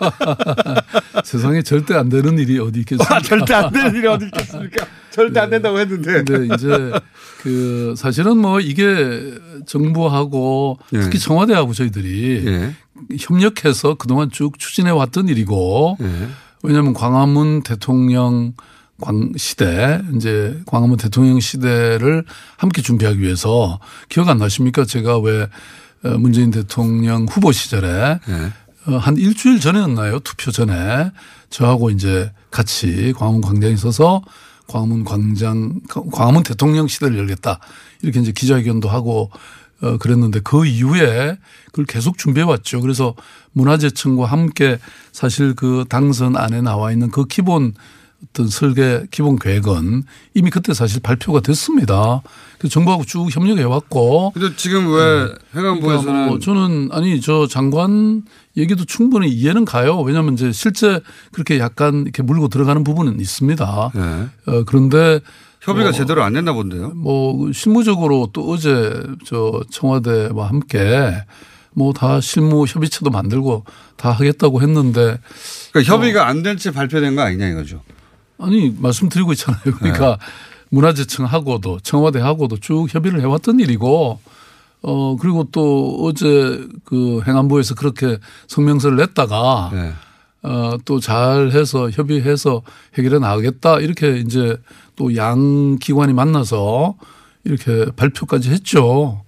세상에 1.24 1.62
절대 1.62 1.94
안 1.94 2.08
되는 2.08 2.36
일이 2.38 2.58
어디 2.58 2.80
있겠습니까? 2.80 3.16
아, 3.16 3.20
절대 3.20 3.54
안 3.54 3.72
되는 3.72 3.94
일이 3.94 4.06
어디 4.08 4.24
있겠습니까? 4.26 4.84
절대 5.18 5.40
안 5.40 5.50
된다고 5.50 5.80
했는데. 5.80 6.22
근데 6.22 6.54
이제 6.54 6.92
그 7.42 7.94
사실은 7.96 8.38
뭐 8.38 8.60
이게 8.60 9.34
정부하고 9.66 10.78
예. 10.92 11.00
특히 11.00 11.18
청와대하고 11.18 11.72
저희들이 11.72 12.44
예. 12.46 12.74
협력해서 13.18 13.94
그동안 13.94 14.30
쭉 14.30 14.58
추진해 14.58 14.90
왔던 14.90 15.28
일이고 15.28 15.96
예. 16.00 16.28
왜냐하면 16.62 16.94
광화문 16.94 17.62
대통령 17.62 18.54
광 19.00 19.32
시대 19.36 20.00
이제 20.14 20.60
광화문 20.66 20.96
대통령 20.96 21.40
시대를 21.40 22.24
함께 22.56 22.80
준비하기 22.80 23.20
위해서 23.20 23.80
기억 24.08 24.28
안 24.28 24.38
나십니까? 24.38 24.84
제가 24.84 25.18
왜 25.18 25.48
어, 26.04 26.10
문재인 26.16 26.52
대통령 26.52 27.26
후보 27.28 27.50
시절에 27.50 27.88
예. 28.28 28.92
어, 28.92 28.96
한 28.96 29.16
일주일 29.16 29.58
전에였나요? 29.58 30.20
투표 30.20 30.52
전에 30.52 31.10
저하고 31.50 31.90
이제 31.90 32.32
같이 32.52 33.12
광화문 33.16 33.40
광장에 33.40 33.72
있어서 33.74 34.22
광화문 34.68 35.04
광장, 35.04 35.80
광화문 35.88 36.44
대통령 36.44 36.86
시대를 36.86 37.18
열겠다. 37.18 37.58
이렇게 38.02 38.20
이제 38.20 38.32
기자회견도 38.32 38.88
하고 38.88 39.30
어, 39.80 39.96
그랬는데 39.98 40.40
그 40.40 40.66
이후에 40.66 41.38
그걸 41.66 41.84
계속 41.86 42.18
준비해 42.18 42.44
왔죠. 42.44 42.80
그래서 42.80 43.14
문화재청과 43.52 44.26
함께 44.26 44.78
사실 45.12 45.54
그 45.54 45.84
당선 45.88 46.36
안에 46.36 46.60
나와 46.60 46.92
있는 46.92 47.10
그 47.10 47.24
기본 47.26 47.74
어떤 48.24 48.48
설계 48.48 49.04
기본 49.10 49.38
계획은 49.38 50.02
이미 50.34 50.50
그때 50.50 50.74
사실 50.74 51.00
발표가 51.00 51.40
됐습니다. 51.40 52.20
그래서 52.58 52.72
정부하고 52.72 53.04
쭉 53.04 53.28
협력해 53.34 53.62
왔고. 53.62 54.32
근데 54.32 54.54
지금 54.56 54.92
왜 54.92 55.28
행안부에서는 55.54 56.02
그러니까 56.04 56.26
뭐 56.26 56.38
저는 56.40 56.88
아니 56.92 57.20
저 57.20 57.46
장관 57.46 58.22
얘기도 58.56 58.84
충분히 58.84 59.28
이해는 59.28 59.64
가요. 59.64 60.00
왜냐하면 60.00 60.34
이제 60.34 60.50
실제 60.50 61.00
그렇게 61.32 61.60
약간 61.60 62.02
이렇게 62.02 62.22
물고 62.24 62.48
들어가는 62.48 62.82
부분은 62.82 63.20
있습니다. 63.20 63.92
예. 63.94 64.00
어, 64.50 64.64
그런데 64.66 65.20
협의가 65.60 65.90
뭐 65.90 65.92
제대로 65.96 66.24
안 66.24 66.32
됐나 66.32 66.52
본데요. 66.52 66.90
뭐 66.96 67.52
실무적으로 67.52 68.30
또 68.32 68.50
어제 68.50 69.00
저 69.26 69.62
청와대와 69.70 70.48
함께 70.48 71.22
뭐 71.72 71.92
다 71.92 72.20
실무 72.20 72.64
협의체도 72.66 73.10
만들고 73.10 73.64
다 73.96 74.10
하겠다고 74.10 74.60
했는데 74.62 75.18
그러니까 75.70 75.92
협의가 75.94 76.26
안 76.26 76.42
된 76.42 76.56
채 76.58 76.72
발표된 76.72 77.14
거 77.14 77.22
아니냐 77.22 77.46
이거죠. 77.50 77.82
아니 78.38 78.74
말씀드리고 78.78 79.32
있잖아요. 79.32 79.60
그러니까 79.78 80.18
문화재청하고도 80.70 81.80
청와대하고도 81.80 82.58
쭉 82.58 82.86
협의를 82.92 83.20
해왔던 83.20 83.60
일이고 83.60 84.20
어 84.82 85.16
그리고 85.20 85.48
또 85.50 85.98
어제 86.04 86.64
그 86.84 87.20
행안부에서 87.26 87.74
그렇게 87.74 88.18
성명서를 88.46 88.96
냈다가 88.98 89.70
네. 89.72 89.92
어또 90.42 91.00
잘해서 91.00 91.90
협의해서 91.90 92.62
해결해 92.96 93.18
나가겠다 93.18 93.80
이렇게 93.80 94.18
이제 94.18 94.56
또 94.96 95.14
양 95.16 95.78
기관이 95.80 96.12
만나서 96.12 96.94
이렇게 97.44 97.86
발표까지 97.96 98.50
했죠. 98.50 99.24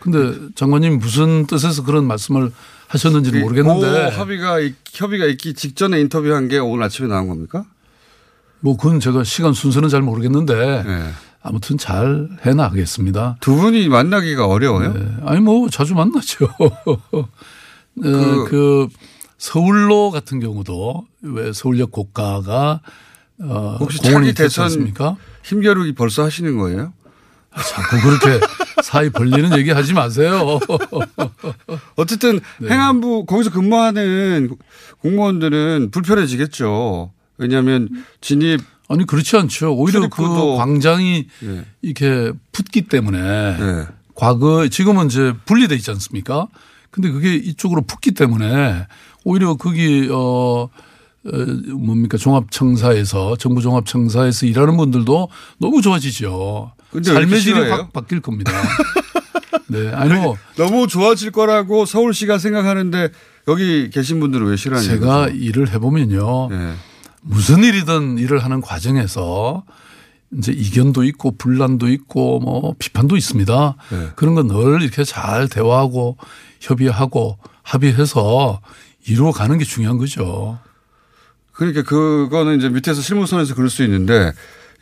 근데 0.00 0.34
장관님 0.54 0.98
무슨 0.98 1.46
뜻에서 1.46 1.84
그런 1.84 2.06
말씀을 2.06 2.52
하셨는지는 2.88 3.42
모르겠는데 3.42 3.80
그 4.10 4.16
합의가 4.16 4.60
있- 4.60 4.74
협의가 4.92 5.26
있기 5.26 5.54
직전에 5.54 6.00
인터뷰한 6.00 6.48
게 6.48 6.58
오늘 6.58 6.84
아침에 6.84 7.06
나온 7.08 7.28
겁니까? 7.28 7.64
뭐 8.60 8.76
그건 8.76 9.00
제가 9.00 9.24
시간 9.24 9.52
순서는 9.52 9.88
잘 9.88 10.02
모르겠는데 10.02 10.82
네. 10.84 11.10
아무튼 11.42 11.78
잘 11.78 12.28
해나가겠습니다. 12.44 13.38
두 13.40 13.56
분이 13.56 13.88
만나기가 13.88 14.46
어려워요? 14.46 14.92
네. 14.92 15.16
아니 15.24 15.40
뭐 15.40 15.68
자주 15.70 15.94
만나죠. 15.94 16.46
어, 18.02 18.44
그, 18.48 18.88
서울로 19.38 20.10
같은 20.10 20.38
경우도 20.38 21.06
왜 21.22 21.52
서울역 21.52 21.90
고가가 21.90 22.80
어, 23.42 23.76
혹시 23.80 23.98
공원이 23.98 24.34
대선 24.34 24.64
않습니까? 24.64 25.16
힘겨루기 25.42 25.94
벌써 25.94 26.24
하시는 26.24 26.58
거예요? 26.58 26.92
자꾸 27.56 28.00
그렇게 28.00 28.46
사이 28.84 29.08
벌리는 29.10 29.56
얘기 29.56 29.70
하지 29.70 29.94
마세요. 29.94 30.60
어쨌든 31.96 32.40
네. 32.58 32.70
행안부 32.70 33.24
거기서 33.24 33.50
근무하는 33.50 34.56
공무원들은 35.00 35.90
불편해지겠죠. 35.90 37.12
왜냐하면 37.40 37.88
진입 38.20 38.60
아니 38.88 39.06
그렇지 39.06 39.36
않죠. 39.36 39.74
오히려 39.74 40.08
그 40.08 40.56
광장이 40.56 41.26
예. 41.44 41.64
이렇게 41.80 42.32
붙기 42.52 42.82
때문에 42.82 43.18
네. 43.56 43.86
과거 44.14 44.68
지금은 44.68 45.06
이제 45.06 45.32
분리돼 45.46 45.74
있지 45.76 45.90
않습니까? 45.90 46.48
근데 46.90 47.10
그게 47.10 47.34
이쪽으로 47.34 47.82
붙기 47.82 48.12
때문에 48.12 48.86
오히려 49.24 49.54
거기 49.54 50.08
어 50.12 50.68
어, 51.22 51.30
뭡니까 51.76 52.16
종합청사에서 52.18 53.36
정부 53.36 53.60
종합청사에서 53.62 54.46
일하는 54.46 54.76
분들도 54.76 55.28
너무 55.58 55.82
좋아지죠. 55.82 56.72
삶의 57.04 57.40
질이? 57.40 57.70
확 57.70 57.92
바뀔 57.92 58.20
겁니다. 58.20 58.52
네, 59.68 59.88
아니 59.92 60.14
뭐 60.14 60.36
너무 60.56 60.88
좋아질 60.88 61.30
거라고 61.30 61.86
서울시가 61.86 62.38
생각하는데 62.38 63.10
여기 63.46 63.88
계신 63.90 64.18
분들은 64.18 64.46
왜 64.46 64.56
싫어하냐? 64.56 64.88
제가 64.88 65.28
일을 65.28 65.72
해보면요. 65.72 66.48
네. 66.50 66.74
무슨 67.22 67.62
일이든 67.64 68.18
일을 68.18 68.42
하는 68.44 68.60
과정에서 68.60 69.64
이제 70.38 70.52
이견도 70.52 71.04
있고 71.04 71.36
분란도 71.36 71.88
있고 71.88 72.38
뭐 72.40 72.74
비판도 72.78 73.16
있습니다. 73.16 73.76
네. 73.90 74.08
그런 74.16 74.34
건 74.34 74.46
늘 74.48 74.82
이렇게 74.82 75.02
잘 75.04 75.48
대화하고 75.48 76.16
협의하고 76.60 77.38
합의해서 77.62 78.60
이루어 79.06 79.32
가는 79.32 79.58
게 79.58 79.64
중요한 79.64 79.98
거죠. 79.98 80.58
그러니까 81.52 81.82
그거는 81.82 82.58
이제 82.58 82.68
밑에서 82.68 83.02
실무선에서 83.02 83.54
그럴 83.54 83.68
수 83.70 83.82
있는데 83.84 84.32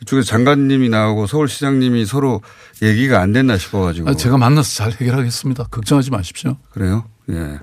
이쪽에 0.01 0.21
장관님이 0.21 0.87
나오고 0.89 1.27
서울시장님이 1.27 2.05
서로 2.05 2.41
얘기가 2.81 3.19
안 3.19 3.33
됐나 3.33 3.57
싶어가지고. 3.57 4.09
아, 4.09 4.13
제가 4.13 4.37
만나서 4.37 4.75
잘 4.75 4.91
해결하겠습니다. 4.93 5.65
걱정하지 5.65 6.11
마십시오. 6.11 6.55
그래요? 6.71 7.05
예. 7.31 7.59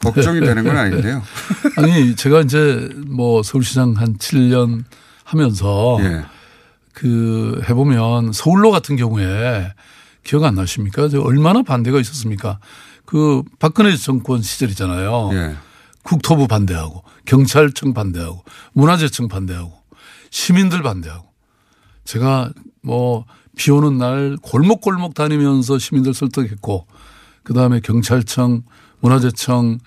걱정이 0.00 0.40
되는 0.40 0.64
건 0.64 0.76
아닌데요. 0.76 1.22
아니 1.76 2.14
제가 2.14 2.42
이제 2.42 2.88
뭐 3.06 3.42
서울시장 3.42 3.94
한 3.96 4.16
7년 4.16 4.84
하면서 5.24 5.98
예. 6.00 6.24
그 6.92 7.60
해보면 7.68 8.32
서울로 8.32 8.70
같은 8.70 8.96
경우에 8.96 9.72
기억 10.22 10.44
안 10.44 10.54
나십니까? 10.54 11.08
저 11.08 11.20
얼마나 11.20 11.62
반대가 11.62 12.00
있었습니까? 12.00 12.58
그 13.04 13.42
박근혜 13.58 13.96
정권 13.96 14.42
시절이잖아요. 14.42 15.30
예. 15.32 15.56
국토부 16.02 16.46
반대하고 16.46 17.02
경찰청 17.24 17.94
반대하고 17.94 18.44
문화재청 18.72 19.28
반대하고 19.28 19.72
시민들 20.30 20.82
반대하고 20.82 21.26
제가 22.04 22.52
뭐 22.82 23.24
비 23.56 23.70
오는 23.70 23.96
날 23.96 24.36
골목골목 24.42 25.14
다니면서 25.14 25.78
시민들 25.78 26.14
설득했고 26.14 26.86
그다음에 27.42 27.80
경찰청 27.80 28.62
문화재청 29.00 29.78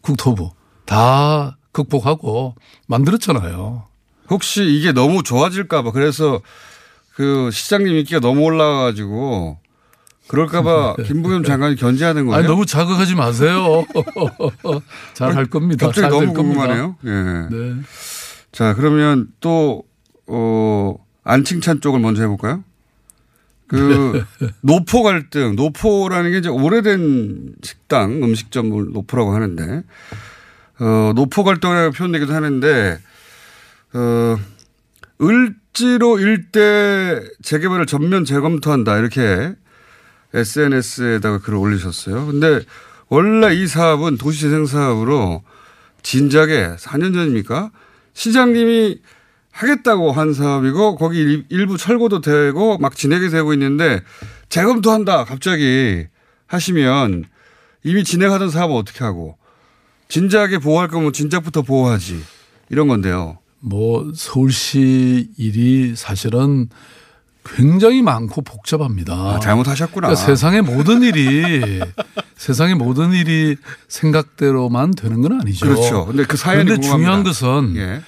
국토부 0.00 0.50
다 0.84 1.56
극복하고 1.72 2.54
만들었잖아요. 2.86 3.84
혹시 4.30 4.64
이게 4.64 4.92
너무 4.92 5.22
좋아질까봐 5.22 5.92
그래서 5.92 6.40
그 7.14 7.50
시장님 7.52 7.94
인기가 7.94 8.20
너무 8.20 8.42
올라가가지고 8.42 9.58
그럴까봐 10.28 10.96
김부겸 11.06 11.44
장관이 11.44 11.76
견제하는 11.76 12.26
거예요. 12.26 12.38
아니 12.38 12.46
너무 12.48 12.64
자극하지 12.66 13.14
마세요. 13.14 13.84
잘 15.14 15.34
할 15.34 15.46
겁니다. 15.46 15.86
갑자기 15.86 16.02
잘 16.02 16.10
너무. 16.10 16.32
궁금하네요. 16.32 16.96
예. 17.04 17.10
네. 17.10 17.74
자 18.52 18.74
그러면 18.74 19.28
또 19.40 19.82
어, 20.26 20.94
안칭찬 21.24 21.80
쪽을 21.80 22.00
먼저 22.00 22.22
해볼까요? 22.22 22.64
그 23.66 24.24
노포 24.62 25.02
갈등, 25.02 25.56
노포라는 25.56 26.32
게 26.32 26.38
이제 26.38 26.48
오래된 26.48 27.56
식당 27.62 28.22
음식점을 28.22 28.92
노포라고 28.92 29.34
하는데 29.34 29.82
어, 30.80 31.12
노포 31.14 31.44
갈등이라고 31.44 31.92
표현되기도 31.92 32.34
하는데 32.34 32.98
어, 33.94 34.36
을지로 35.22 36.18
일대 36.18 37.22
재개발을 37.42 37.86
전면 37.86 38.24
재검토한다 38.24 38.98
이렇게 38.98 39.54
SNS에다가 40.34 41.38
글을 41.38 41.58
올리셨어요. 41.58 42.26
근데 42.26 42.60
원래 43.08 43.54
이 43.54 43.66
사업은 43.66 44.18
도시재생 44.18 44.66
사업으로 44.66 45.42
진작에 46.02 46.76
4년 46.76 47.14
전입니까? 47.14 47.70
시장님이 48.14 49.00
하겠다고 49.54 50.10
한 50.10 50.34
사업이고 50.34 50.96
거기 50.96 51.20
일- 51.20 51.44
일부 51.48 51.78
철거도 51.78 52.20
되고 52.20 52.76
막 52.78 52.96
진행이 52.96 53.30
되고 53.30 53.52
있는데 53.52 54.02
재검토한다 54.48 55.24
갑자기 55.24 56.06
하시면 56.48 57.24
이미 57.84 58.02
진행하던 58.02 58.50
사업은 58.50 58.74
어떻게 58.74 59.04
하고 59.04 59.38
진작에 60.08 60.58
보호할 60.58 60.88
거면 60.88 61.12
진작부터 61.12 61.62
보호하지 61.62 62.20
이런 62.68 62.88
건데요. 62.88 63.38
뭐 63.60 64.10
서울시 64.14 65.28
일이 65.38 65.94
사실은 65.96 66.68
굉장히 67.44 68.02
많고 68.02 68.42
복잡합니다. 68.42 69.14
아, 69.14 69.38
잘못하셨구나. 69.40 70.08
그러니까 70.08 70.26
세상의 70.26 70.62
모든 70.62 71.02
일이 71.02 71.80
세상의 72.36 72.74
모든 72.74 73.12
일이 73.12 73.56
생각대로만 73.88 74.92
되는 74.92 75.20
건 75.22 75.40
아니죠. 75.40 75.66
그렇죠. 75.66 76.06
근데 76.06 76.24
그 76.24 76.36
사연이 76.36 76.64
그런데 76.64 76.82
중요한 76.86 77.22
궁금합니다. 77.22 77.30
것은 77.30 77.76
예. 77.76 78.02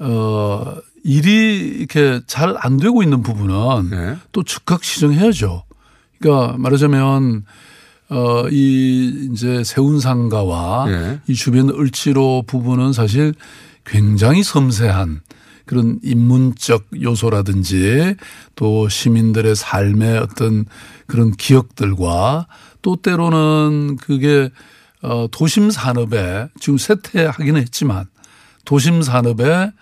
어 0.00 0.76
일이 1.04 1.58
이렇게 1.78 2.20
잘 2.26 2.56
안 2.58 2.76
되고 2.78 3.02
있는 3.02 3.22
부분은 3.22 3.90
예. 3.92 4.16
또 4.32 4.42
즉각 4.42 4.82
시정해야죠. 4.84 5.64
그러니까 6.18 6.56
말하자면 6.58 7.44
어 8.10 8.48
이 8.50 9.28
이제 9.32 9.62
세운상가와 9.62 10.86
예. 10.88 11.20
이 11.28 11.34
주변 11.34 11.68
을지로 11.68 12.42
부분은 12.46 12.92
사실 12.92 13.34
굉장히 13.84 14.42
섬세한 14.42 15.20
그런 15.64 16.00
인문적 16.02 16.86
요소라든지 17.00 18.16
또 18.56 18.88
시민들의 18.88 19.54
삶의 19.54 20.18
어떤 20.18 20.64
그런 21.06 21.30
기억들과 21.30 22.48
또 22.82 22.96
때로는 22.96 23.96
그게 24.00 24.50
어 25.02 25.28
도심 25.30 25.70
산업에 25.70 26.48
지금 26.58 26.78
쇠퇴하기는 26.78 27.60
했지만 27.60 28.06
도심 28.70 29.02
산업에 29.02 29.72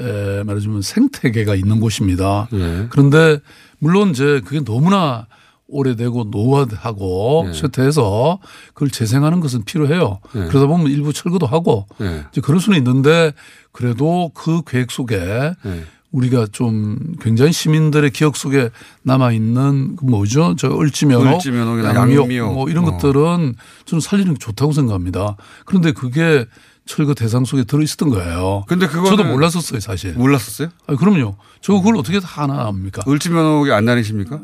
에 0.00 0.42
말하자면 0.42 0.82
생태계가 0.82 1.54
있는 1.54 1.78
곳입니다. 1.78 2.48
예. 2.52 2.88
그런데 2.90 3.38
물론 3.78 4.10
이제 4.10 4.42
그게 4.44 4.58
너무나 4.64 5.28
오래되고 5.68 6.24
노화하고 6.32 7.44
예. 7.46 7.52
쇠퇴해서 7.52 8.40
그걸 8.72 8.90
재생하는 8.90 9.38
것은 9.38 9.62
필요해요. 9.62 10.18
예. 10.34 10.46
그러다 10.46 10.66
보면 10.66 10.88
일부 10.88 11.12
철거도 11.12 11.46
하고 11.46 11.86
예. 12.00 12.24
이제 12.32 12.40
그럴 12.40 12.58
수는 12.58 12.76
있는데 12.78 13.32
그래도 13.70 14.32
그 14.34 14.62
계획 14.66 14.90
속에 14.90 15.14
예. 15.16 15.84
우리가 16.10 16.48
좀 16.50 17.14
굉장히 17.20 17.52
시민들의 17.52 18.10
기억 18.10 18.36
속에 18.36 18.70
남아 19.02 19.30
있는 19.30 19.94
그 19.94 20.06
뭐죠? 20.06 20.56
저 20.58 20.76
을지면옥, 20.76 21.40
양미옥 21.84 22.24
양미옥. 22.24 22.52
뭐 22.52 22.68
이런 22.68 22.84
어. 22.84 22.90
것들은 22.90 23.54
저는 23.84 24.00
살리는 24.00 24.34
게 24.34 24.38
좋다고 24.38 24.72
생각합니다. 24.72 25.36
그런데 25.66 25.92
그게 25.92 26.46
철거 26.86 27.14
대상 27.14 27.44
속에 27.44 27.64
들어 27.64 27.82
있었던 27.82 28.10
거예요. 28.10 28.64
근데 28.68 28.86
그거는 28.86 29.16
저도 29.16 29.24
몰랐었어요, 29.24 29.80
사실. 29.80 30.12
몰랐었어요? 30.14 30.68
아, 30.86 30.96
그럼요. 30.96 31.36
저 31.60 31.72
그걸 31.74 31.96
어떻게 31.96 32.20
다 32.20 32.42
하나 32.42 32.66
합니까? 32.66 33.02
을지면옥이 33.08 33.72
안 33.72 33.86
다니십니까? 33.86 34.40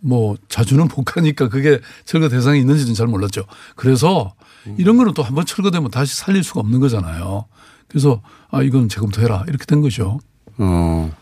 뭐 0.00 0.36
자주는 0.48 0.88
못 0.94 1.04
가니까 1.04 1.48
그게 1.48 1.80
철거 2.04 2.28
대상이 2.28 2.60
있는지는 2.60 2.94
잘 2.94 3.06
몰랐죠. 3.06 3.44
그래서 3.74 4.34
이런 4.76 4.96
거는 4.96 5.14
또 5.14 5.22
한번 5.22 5.44
철거되면 5.44 5.90
다시 5.90 6.16
살릴 6.16 6.44
수가 6.44 6.60
없는 6.60 6.80
거잖아요. 6.80 7.46
그래서 7.88 8.22
아 8.50 8.62
이건 8.62 8.88
재검토해라 8.88 9.44
이렇게 9.48 9.64
된 9.64 9.80
거죠. 9.80 10.20
어. 10.58 11.14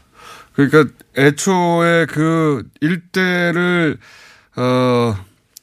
그러니까 0.53 0.93
애초에 1.17 2.07
그 2.07 2.69
일대를 2.81 3.99
어 4.57 5.17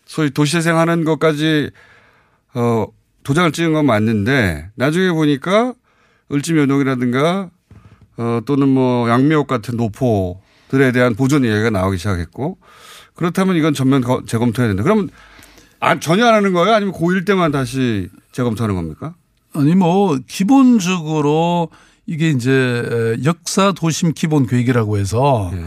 소위 0.06 0.30
도시재생하는 0.32 1.04
것까지 1.04 1.72
어 2.54 2.86
도장을 3.23 3.51
찍은 3.51 3.73
건 3.73 3.86
맞는데 3.86 4.69
나중에 4.75 5.12
보니까 5.12 5.73
을지면옥이라든가 6.31 7.49
어 8.17 8.39
또는 8.45 8.69
뭐 8.69 9.09
양미옥 9.09 9.47
같은 9.47 9.75
노포들에 9.77 10.91
대한 10.91 11.15
보존 11.15 11.43
이야기가 11.43 11.69
나오기 11.71 11.97
시작했고 11.97 12.57
그렇다면 13.15 13.55
이건 13.55 13.73
전면 13.73 14.01
거- 14.01 14.23
재검토해야 14.25 14.69
된다. 14.69 14.83
그러면 14.83 15.09
아, 15.79 15.99
전혀 15.99 16.25
안 16.25 16.33
하는 16.36 16.53
거예요? 16.53 16.73
아니면 16.73 16.93
고1 16.93 17.25
때만 17.25 17.51
다시 17.51 18.09
재검토하는 18.31 18.75
겁니까? 18.75 19.15
아니 19.53 19.75
뭐 19.75 20.17
기본적으로 20.27 21.69
이게 22.05 22.29
이제 22.29 23.17
역사 23.23 23.71
도심 23.71 24.13
기본 24.13 24.45
계획이라고 24.47 24.97
해서 24.97 25.51
예. 25.53 25.63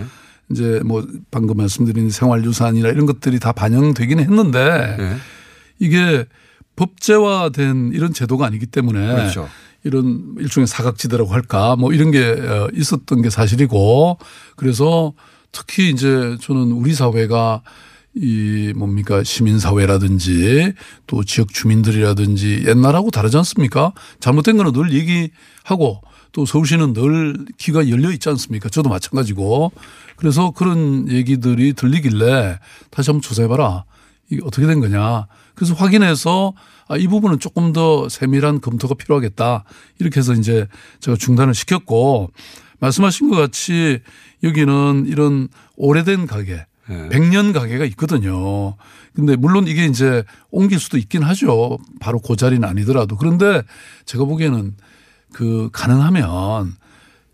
이제 0.50 0.80
뭐 0.84 1.06
방금 1.30 1.56
말씀드린 1.56 2.10
생활 2.10 2.44
유산이나 2.44 2.88
이런 2.88 3.06
것들이 3.06 3.38
다 3.40 3.52
반영되기는 3.52 4.22
했는데 4.22 4.96
예. 4.98 5.16
이게 5.78 6.24
법제화된 6.76 7.92
이런 7.94 8.12
제도가 8.12 8.46
아니기 8.46 8.66
때문에 8.66 9.06
그렇죠. 9.14 9.48
이런 9.84 10.34
일종의 10.38 10.66
사각지대라고 10.66 11.32
할까 11.32 11.76
뭐 11.76 11.92
이런 11.92 12.10
게 12.10 12.24
어, 12.24 12.68
있었던 12.74 13.22
게 13.22 13.30
사실이고 13.30 14.18
그래서 14.56 15.12
특히 15.52 15.90
이제 15.90 16.36
저는 16.40 16.72
우리 16.72 16.92
사회가 16.94 17.62
이 18.14 18.72
뭡니까 18.74 19.22
시민사회라든지 19.22 20.72
또 21.06 21.22
지역 21.22 21.52
주민들이라든지 21.52 22.64
옛날하고 22.66 23.10
다르지 23.10 23.36
않습니까? 23.36 23.92
잘못된 24.20 24.56
거는 24.56 24.72
늘 24.72 24.92
얘기하고 24.94 26.00
또 26.32 26.46
서울시는 26.46 26.94
늘 26.94 27.46
귀가 27.58 27.88
열려 27.88 28.10
있지 28.10 28.28
않습니까? 28.30 28.70
저도 28.70 28.88
마찬가지고 28.88 29.72
그래서 30.16 30.50
그런 30.50 31.10
얘기들이 31.10 31.74
들리길래 31.74 32.58
다시 32.90 33.10
한번 33.10 33.20
조사해봐라. 33.20 33.84
이게 34.30 34.40
어떻게 34.44 34.66
된 34.66 34.80
거냐. 34.80 35.26
그래서 35.56 35.74
확인해서 35.74 36.52
아, 36.88 36.96
이 36.96 37.08
부분은 37.08 37.40
조금 37.40 37.72
더 37.72 38.08
세밀한 38.08 38.60
검토가 38.60 38.94
필요하겠다. 38.94 39.64
이렇게 39.98 40.20
해서 40.20 40.34
이제 40.34 40.68
제가 41.00 41.16
중단을 41.16 41.52
시켰고 41.54 42.30
말씀하신 42.78 43.30
것 43.30 43.36
같이 43.36 44.00
여기는 44.44 45.06
이런 45.08 45.48
오래된 45.76 46.26
가게 46.26 46.64
네. 46.88 47.08
100년 47.08 47.52
가게가 47.52 47.84
있거든요. 47.86 48.76
근데 49.14 49.34
물론 49.34 49.66
이게 49.66 49.86
이제 49.86 50.22
옮길 50.50 50.78
수도 50.78 50.98
있긴 50.98 51.22
하죠. 51.24 51.78
바로 51.98 52.20
그 52.20 52.36
자리는 52.36 52.62
아니더라도. 52.62 53.16
그런데 53.16 53.62
제가 54.04 54.24
보기에는 54.24 54.76
그 55.32 55.70
가능하면 55.72 56.76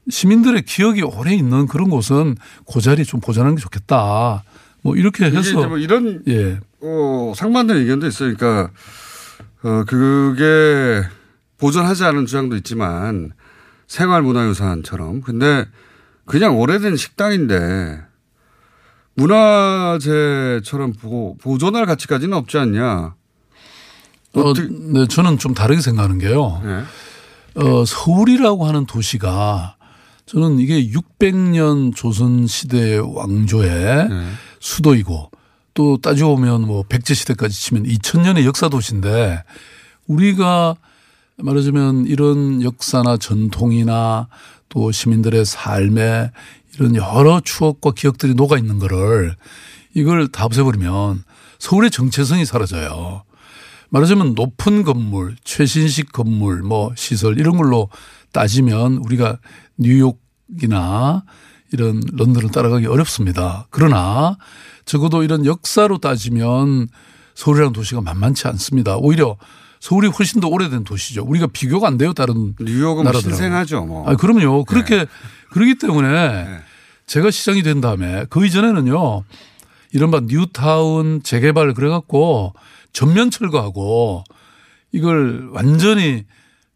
시민들의 0.08 0.62
기억이 0.62 1.02
오래 1.02 1.34
있는 1.34 1.66
그런 1.66 1.90
곳은 1.90 2.36
그 2.72 2.80
자리 2.80 3.04
좀 3.04 3.20
보존하는 3.20 3.56
게 3.56 3.60
좋겠다. 3.60 4.44
뭐 4.82 4.96
이렇게 4.96 5.24
해서 5.26 5.40
이제 5.40 5.54
뭐 5.66 5.78
이런 5.78 6.22
예. 6.28 6.60
어, 6.80 7.32
상반된 7.34 7.76
의견도 7.78 8.06
있어요. 8.06 8.34
그러니까 8.34 8.72
어, 9.62 9.84
그게 9.86 11.06
보존하지 11.58 12.04
않은 12.04 12.26
주장도 12.26 12.56
있지만 12.56 13.32
생활문화유산처럼. 13.86 15.20
근데 15.20 15.66
그냥 16.24 16.58
오래된 16.58 16.96
식당인데 16.96 18.00
문화재처럼 19.14 20.94
보, 20.94 21.36
보존할 21.38 21.86
가치까지는 21.86 22.36
없지 22.36 22.58
않냐. 22.58 23.14
어, 24.34 24.52
네, 24.54 25.06
저는 25.06 25.38
좀 25.38 25.54
다르게 25.54 25.80
생각하는 25.80 26.18
게요. 26.18 26.60
네. 26.64 26.82
어, 27.54 27.84
서울이라고 27.84 28.64
하는 28.64 28.86
도시가 28.86 29.76
저는 30.24 30.58
이게 30.58 30.88
600년 30.88 31.94
조선 31.94 32.46
시대의 32.46 33.00
왕조의 33.14 34.08
네. 34.08 34.26
수도이고 34.62 35.30
또 35.74 35.98
따지고 35.98 36.36
보면 36.36 36.62
뭐 36.62 36.84
백제 36.88 37.14
시대까지 37.14 37.54
치면 37.60 37.84
2000년의 37.84 38.44
역사 38.44 38.68
도시인데 38.68 39.42
우리가 40.06 40.76
말하자면 41.36 42.06
이런 42.06 42.62
역사나 42.62 43.16
전통이나 43.16 44.28
또 44.68 44.92
시민들의 44.92 45.44
삶에 45.44 46.30
이런 46.74 46.94
여러 46.94 47.40
추억과 47.40 47.92
기억들이 47.92 48.34
녹아 48.34 48.56
있는 48.56 48.78
거를 48.78 49.34
이걸 49.94 50.28
다 50.28 50.44
없애버리면 50.44 51.24
서울의 51.58 51.90
정체성이 51.90 52.44
사라져요. 52.44 53.24
말하자면 53.90 54.34
높은 54.34 54.84
건물, 54.84 55.36
최신식 55.44 56.12
건물, 56.12 56.62
뭐 56.62 56.92
시설 56.96 57.38
이런 57.38 57.56
걸로 57.56 57.90
따지면 58.32 58.98
우리가 58.98 59.38
뉴욕이나 59.76 61.24
이런 61.72 62.00
런던을 62.12 62.50
따라가기 62.50 62.86
어렵습니다. 62.86 63.66
그러나 63.70 64.36
적어도 64.84 65.22
이런 65.22 65.46
역사로 65.46 65.98
따지면 65.98 66.88
서울이라는 67.34 67.72
도시가 67.72 68.00
만만치 68.02 68.46
않습니다. 68.48 68.96
오히려 68.96 69.36
서울이 69.80 70.08
훨씬 70.08 70.40
더 70.40 70.48
오래된 70.48 70.84
도시죠. 70.84 71.24
우리가 71.24 71.48
비교가 71.48 71.88
안 71.88 71.98
돼요. 71.98 72.12
다른 72.12 72.54
뉴욕은 72.60 73.04
나라들하고. 73.04 73.30
신생하죠. 73.30 73.84
뭐. 73.84 74.08
아, 74.08 74.14
그럼요. 74.16 74.64
그렇게 74.64 75.06
그렇기 75.50 75.76
때문에 75.76 76.46
제가 77.06 77.30
시장이 77.30 77.62
된 77.62 77.80
다음에 77.80 78.26
그 78.30 78.46
이전에는요. 78.46 79.24
이른바 79.92 80.20
뉴타운 80.20 81.22
재개발 81.22 81.74
그래갖고 81.74 82.54
전면 82.92 83.30
철거하고 83.30 84.24
이걸 84.92 85.48
완전히 85.52 86.24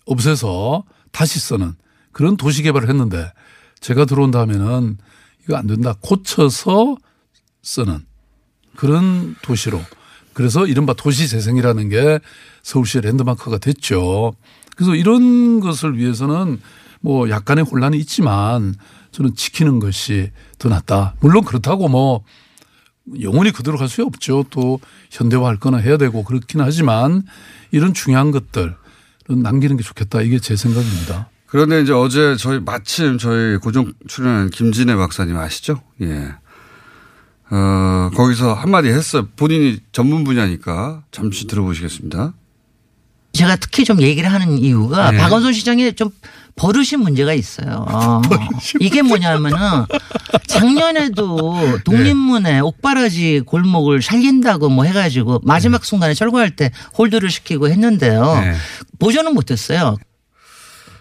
없애서 0.06 0.84
다시 1.12 1.38
쓰는 1.38 1.74
그런 2.12 2.36
도시 2.36 2.62
개발을 2.62 2.88
했는데 2.88 3.30
제가 3.86 4.04
들어온 4.04 4.32
다음에는 4.32 4.98
이거 5.44 5.56
안 5.56 5.68
된다. 5.68 5.94
고쳐서 6.00 6.96
쓰는 7.62 8.04
그런 8.74 9.36
도시로 9.42 9.80
그래서 10.32 10.66
이른바 10.66 10.92
도시 10.92 11.28
재생이라는 11.28 11.88
게 11.90 12.18
서울시의 12.64 13.02
랜드마크가 13.02 13.58
됐죠. 13.58 14.34
그래서 14.74 14.96
이런 14.96 15.60
것을 15.60 15.96
위해서는 15.96 16.60
뭐 17.00 17.30
약간의 17.30 17.64
혼란이 17.64 17.96
있지만 17.98 18.74
저는 19.12 19.36
지키는 19.36 19.78
것이 19.78 20.32
더 20.58 20.68
낫다. 20.68 21.14
물론 21.20 21.44
그렇다고 21.44 21.86
뭐 21.86 22.24
영원히 23.20 23.52
그대로 23.52 23.78
갈 23.78 23.88
수 23.88 24.02
없죠. 24.02 24.44
또 24.50 24.80
현대화할 25.12 25.58
거나 25.58 25.76
해야 25.76 25.96
되고 25.96 26.24
그렇긴 26.24 26.60
하지만 26.60 27.22
이런 27.70 27.94
중요한 27.94 28.32
것들은 28.32 28.74
남기는 29.28 29.76
게 29.76 29.84
좋겠다. 29.84 30.22
이게 30.22 30.40
제 30.40 30.56
생각입니다. 30.56 31.30
그런데 31.46 31.80
이제 31.80 31.92
어제 31.92 32.36
저희 32.36 32.58
마침 32.60 33.18
저희 33.18 33.56
고정 33.56 33.92
출연한 34.08 34.50
김진애 34.50 34.96
박사님 34.96 35.36
아시죠? 35.36 35.80
예. 36.02 36.34
어, 37.48 38.10
거기서 38.14 38.54
한마디 38.54 38.88
했어요. 38.88 39.28
본인이 39.36 39.78
전문 39.92 40.24
분야니까 40.24 41.04
잠시 41.12 41.46
들어보시겠습니다. 41.46 42.34
제가 43.32 43.56
특히 43.56 43.84
좀 43.84 44.00
얘기를 44.00 44.32
하는 44.32 44.58
이유가 44.58 45.10
네. 45.10 45.18
박원순 45.18 45.52
시장이 45.52 45.92
좀 45.92 46.10
버릇이 46.56 46.96
문제가 46.98 47.34
있어요. 47.34 47.84
이게 48.80 49.02
뭐냐면은 49.02 49.58
작년에도 50.46 51.78
독립문에 51.84 52.60
옥바라지 52.60 53.42
골목을 53.44 54.00
살린다고 54.00 54.70
뭐 54.70 54.84
해가지고 54.84 55.42
마지막 55.44 55.84
순간에 55.84 56.14
철거할 56.14 56.56
때 56.56 56.70
홀드를 56.96 57.30
시키고 57.30 57.68
했는데요. 57.68 58.40
네. 58.40 58.54
보존은 58.98 59.34
못했어요. 59.34 59.96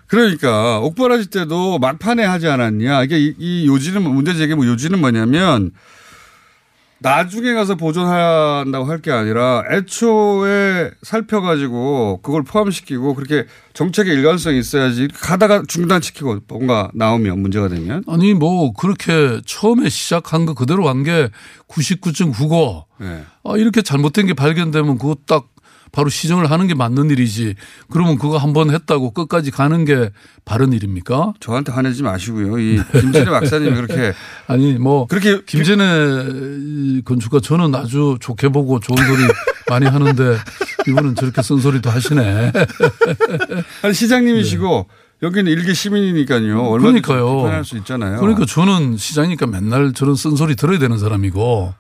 그러니까 0.07 0.79
옥바라지 0.79 1.29
때도 1.29 1.79
막판에 1.79 2.23
하지 2.23 2.47
않았냐. 2.47 3.03
이게 3.03 3.19
이, 3.19 3.33
이 3.37 3.67
요지는 3.67 4.01
문제 4.03 4.33
제기 4.35 4.53
뭐 4.55 4.65
요지는 4.67 4.99
뭐냐면 4.99 5.71
나중에 6.99 7.53
가서 7.53 7.75
보존한다고 7.75 8.85
할 8.85 8.99
게 9.01 9.11
아니라 9.11 9.63
애초에 9.69 10.91
살펴가지고 11.03 12.21
그걸 12.23 12.43
포함시키고 12.43 13.13
그렇게 13.13 13.45
정책의 13.73 14.13
일관성이 14.15 14.57
있어야지 14.59 15.09
가다가 15.13 15.61
중단시키고 15.67 16.39
뭔가 16.47 16.89
나오면 16.95 17.39
문제가 17.39 17.67
되면 17.67 18.03
아니 18.07 18.33
뭐 18.33 18.71
그렇게 18.73 19.41
처음에 19.45 19.89
시작한 19.89 20.45
거 20.45 20.53
그대로 20.53 20.87
한 20.89 21.03
게 21.03 21.29
99.95. 21.67 22.85
네. 23.01 23.23
아, 23.43 23.57
이렇게 23.57 23.81
잘못된 23.81 24.27
게 24.27 24.33
발견되면 24.33 24.97
그거 24.97 25.15
딱 25.27 25.47
바로 25.95 26.09
시정을 26.09 26.51
하는 26.51 26.67
게 26.67 26.73
맞는 26.75 27.09
일이지. 27.09 27.55
그러면 27.89 28.17
그거 28.17 28.37
한 28.37 28.51
번 28.55 28.69
했다고 28.69 29.11
끝까지 29.11 29.49
가는 29.51 29.85
게 29.85 30.11
바른 30.45 30.71
일입니까? 30.73 31.33
저한테 31.39 31.71
화내지 31.71 32.03
마시고요. 32.03 32.59
이 32.59 32.79
김진애 32.91 33.25
박사님이 33.25 33.73
그렇게 33.75 34.13
아니 34.47 34.73
뭐 34.73 35.07
그렇게 35.07 35.41
김진애 35.45 37.01
건축가 37.05 37.39
저는 37.41 37.73
아주 37.75 38.17
좋게 38.19 38.49
보고 38.49 38.79
좋은 38.79 38.97
소리 38.97 39.23
많이 39.69 39.85
하는데 39.87 40.37
이분은 40.87 41.15
저렇게 41.15 41.41
쓴소리도 41.41 41.89
하시네. 41.89 42.51
아니 43.83 43.93
시장님이시고 43.93 44.87
여기는 45.23 45.49
일개 45.51 45.73
시민이니까요. 45.73 46.59
얼마나 46.61 46.91
그러니까요. 46.99 47.25
불편할 47.39 47.65
수 47.65 47.77
있잖아요. 47.77 48.19
그러니까 48.19 48.45
저는 48.45 48.97
시장이니까 48.97 49.47
맨날 49.47 49.93
저런 49.93 50.15
쓴소리 50.15 50.55
들어야 50.55 50.77
되는 50.77 50.97
사람이고 50.97 51.73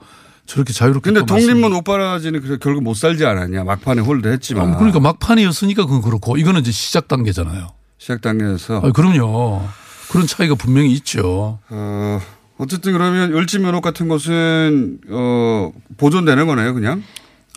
저렇게 0.45 0.73
자유롭게 0.73 1.11
근데 1.11 1.25
독립문 1.25 1.73
옥바라지는 1.73 2.41
그래 2.41 2.57
결국 2.61 2.83
못 2.83 2.95
살지 2.95 3.25
않았냐. 3.25 3.63
막판에 3.63 4.01
hold 4.01 4.27
했지만. 4.27 4.73
아, 4.73 4.77
그러니까 4.77 4.99
막판이었으니까 4.99 5.85
그건 5.85 6.01
그렇고 6.01 6.37
이거는 6.37 6.61
이제 6.61 6.71
시작 6.71 7.07
단계잖아요. 7.07 7.69
시작 7.97 8.21
단계에서. 8.21 8.81
아, 8.83 8.91
그럼요. 8.91 9.63
그런 10.11 10.27
차이가 10.27 10.55
분명히 10.55 10.91
있죠. 10.93 11.59
어, 11.69 12.21
어쨌든 12.57 12.93
그러면 12.93 13.31
을지면옥 13.31 13.81
같은 13.81 14.07
것은 14.07 14.99
어, 15.09 15.71
보존되는 15.97 16.45
거네요, 16.45 16.73
그냥. 16.73 17.03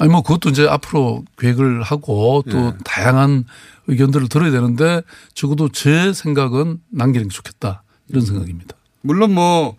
아니 0.01 0.11
뭐 0.11 0.23
그것도 0.23 0.51
이제 0.51 0.67
앞으로 0.67 1.25
계획을 1.39 1.83
하고 1.83 2.45
또 2.49 2.59
예. 2.59 2.73
다양한 2.85 3.45
의견들을 3.89 4.29
들어야 4.29 4.51
되는데 4.51 5.03
적어도 5.35 5.69
제 5.71 6.13
생각은 6.13 6.79
남기는 6.91 7.29
게 7.29 7.35
좋겠다 7.35 7.83
이런 8.09 8.25
생각입니다. 8.25 8.77
물론 9.03 9.35
뭐 9.35 9.77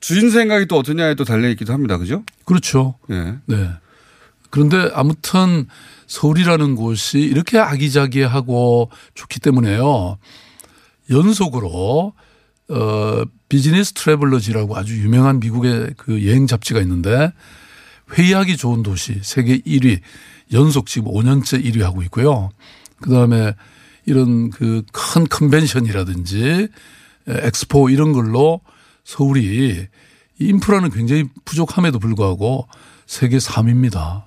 주인 0.00 0.30
생각이 0.30 0.66
또 0.66 0.78
어떠냐에 0.78 1.14
또 1.14 1.24
달려 1.24 1.48
있기도 1.50 1.72
합니다, 1.72 1.98
그죠? 1.98 2.24
그렇죠. 2.44 2.96
예. 3.10 3.36
네. 3.46 3.70
그런데 4.48 4.90
아무튼 4.94 5.66
서울이라는 6.06 6.74
곳이 6.74 7.20
이렇게 7.20 7.58
아기자기하고 7.58 8.90
좋기 9.14 9.40
때문에요. 9.40 10.18
연속으로 11.10 12.14
어 12.68 13.22
비즈니스 13.48 13.92
트래블러지라고 13.92 14.76
아주 14.76 14.96
유명한 14.96 15.40
미국의 15.40 15.94
그 15.96 16.26
여행 16.26 16.46
잡지가 16.46 16.80
있는데 16.80 17.32
회의하기 18.12 18.56
좋은 18.56 18.82
도시 18.82 19.20
세계 19.22 19.58
1위 19.58 20.00
연속 20.52 20.86
지금 20.86 21.12
5년째 21.12 21.64
1위 21.64 21.80
하고 21.82 22.02
있고요. 22.02 22.50
그다음에 23.02 23.54
이런 24.06 24.50
그 24.50 24.82
큰 24.92 25.28
컨벤션이라든지 25.28 26.68
엑스포 27.28 27.90
이런 27.90 28.12
걸로 28.12 28.60
서울이 29.10 29.88
이 30.38 30.44
인프라는 30.44 30.90
굉장히 30.90 31.24
부족함에도 31.44 31.98
불구하고 31.98 32.68
세계 33.06 33.38
3위입니다. 33.38 34.22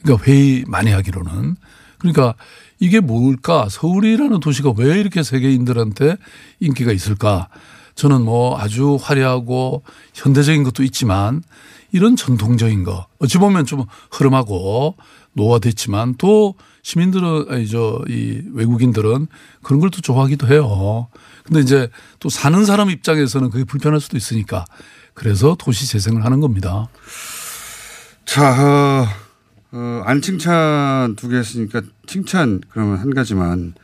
그러니까 0.00 0.24
회의 0.24 0.64
많이 0.68 0.92
하기로는. 0.92 1.56
그러니까 1.98 2.34
이게 2.78 3.00
뭘까? 3.00 3.66
서울이라는 3.68 4.38
도시가 4.38 4.74
왜 4.76 5.00
이렇게 5.00 5.24
세계인들한테 5.24 6.16
인기가 6.60 6.92
있을까? 6.92 7.48
저는 7.96 8.22
뭐 8.22 8.56
아주 8.56 8.96
화려하고 9.00 9.82
현대적인 10.14 10.62
것도 10.62 10.84
있지만 10.84 11.42
이런 11.90 12.14
전통적인 12.14 12.84
거 12.84 13.08
어찌 13.18 13.38
보면 13.38 13.66
좀 13.66 13.84
흐름하고 14.12 14.94
노화됐지만 15.32 16.14
또 16.18 16.54
시민들은 16.82 17.46
아니 17.50 17.68
저이 17.68 18.42
외국인들은 18.52 19.26
그런 19.62 19.80
걸 19.80 19.90
또 19.90 20.00
좋아하기도 20.00 20.46
해요. 20.48 21.08
근데 21.44 21.60
이제 21.60 21.88
또 22.20 22.28
사는 22.28 22.64
사람 22.64 22.90
입장에서는 22.90 23.50
그게 23.50 23.64
불편할 23.64 24.00
수도 24.00 24.16
있으니까 24.16 24.64
그래서 25.14 25.56
도시 25.58 25.86
재생을 25.88 26.24
하는 26.24 26.40
겁니다. 26.40 26.88
자, 28.24 28.52
어, 28.52 29.06
어, 29.72 30.02
안 30.04 30.20
칭찬 30.20 31.16
두 31.16 31.28
개 31.30 31.36
했으니까 31.36 31.82
칭찬 32.06 32.60
그러면 32.70 32.98
한 32.98 33.14
가지만. 33.14 33.74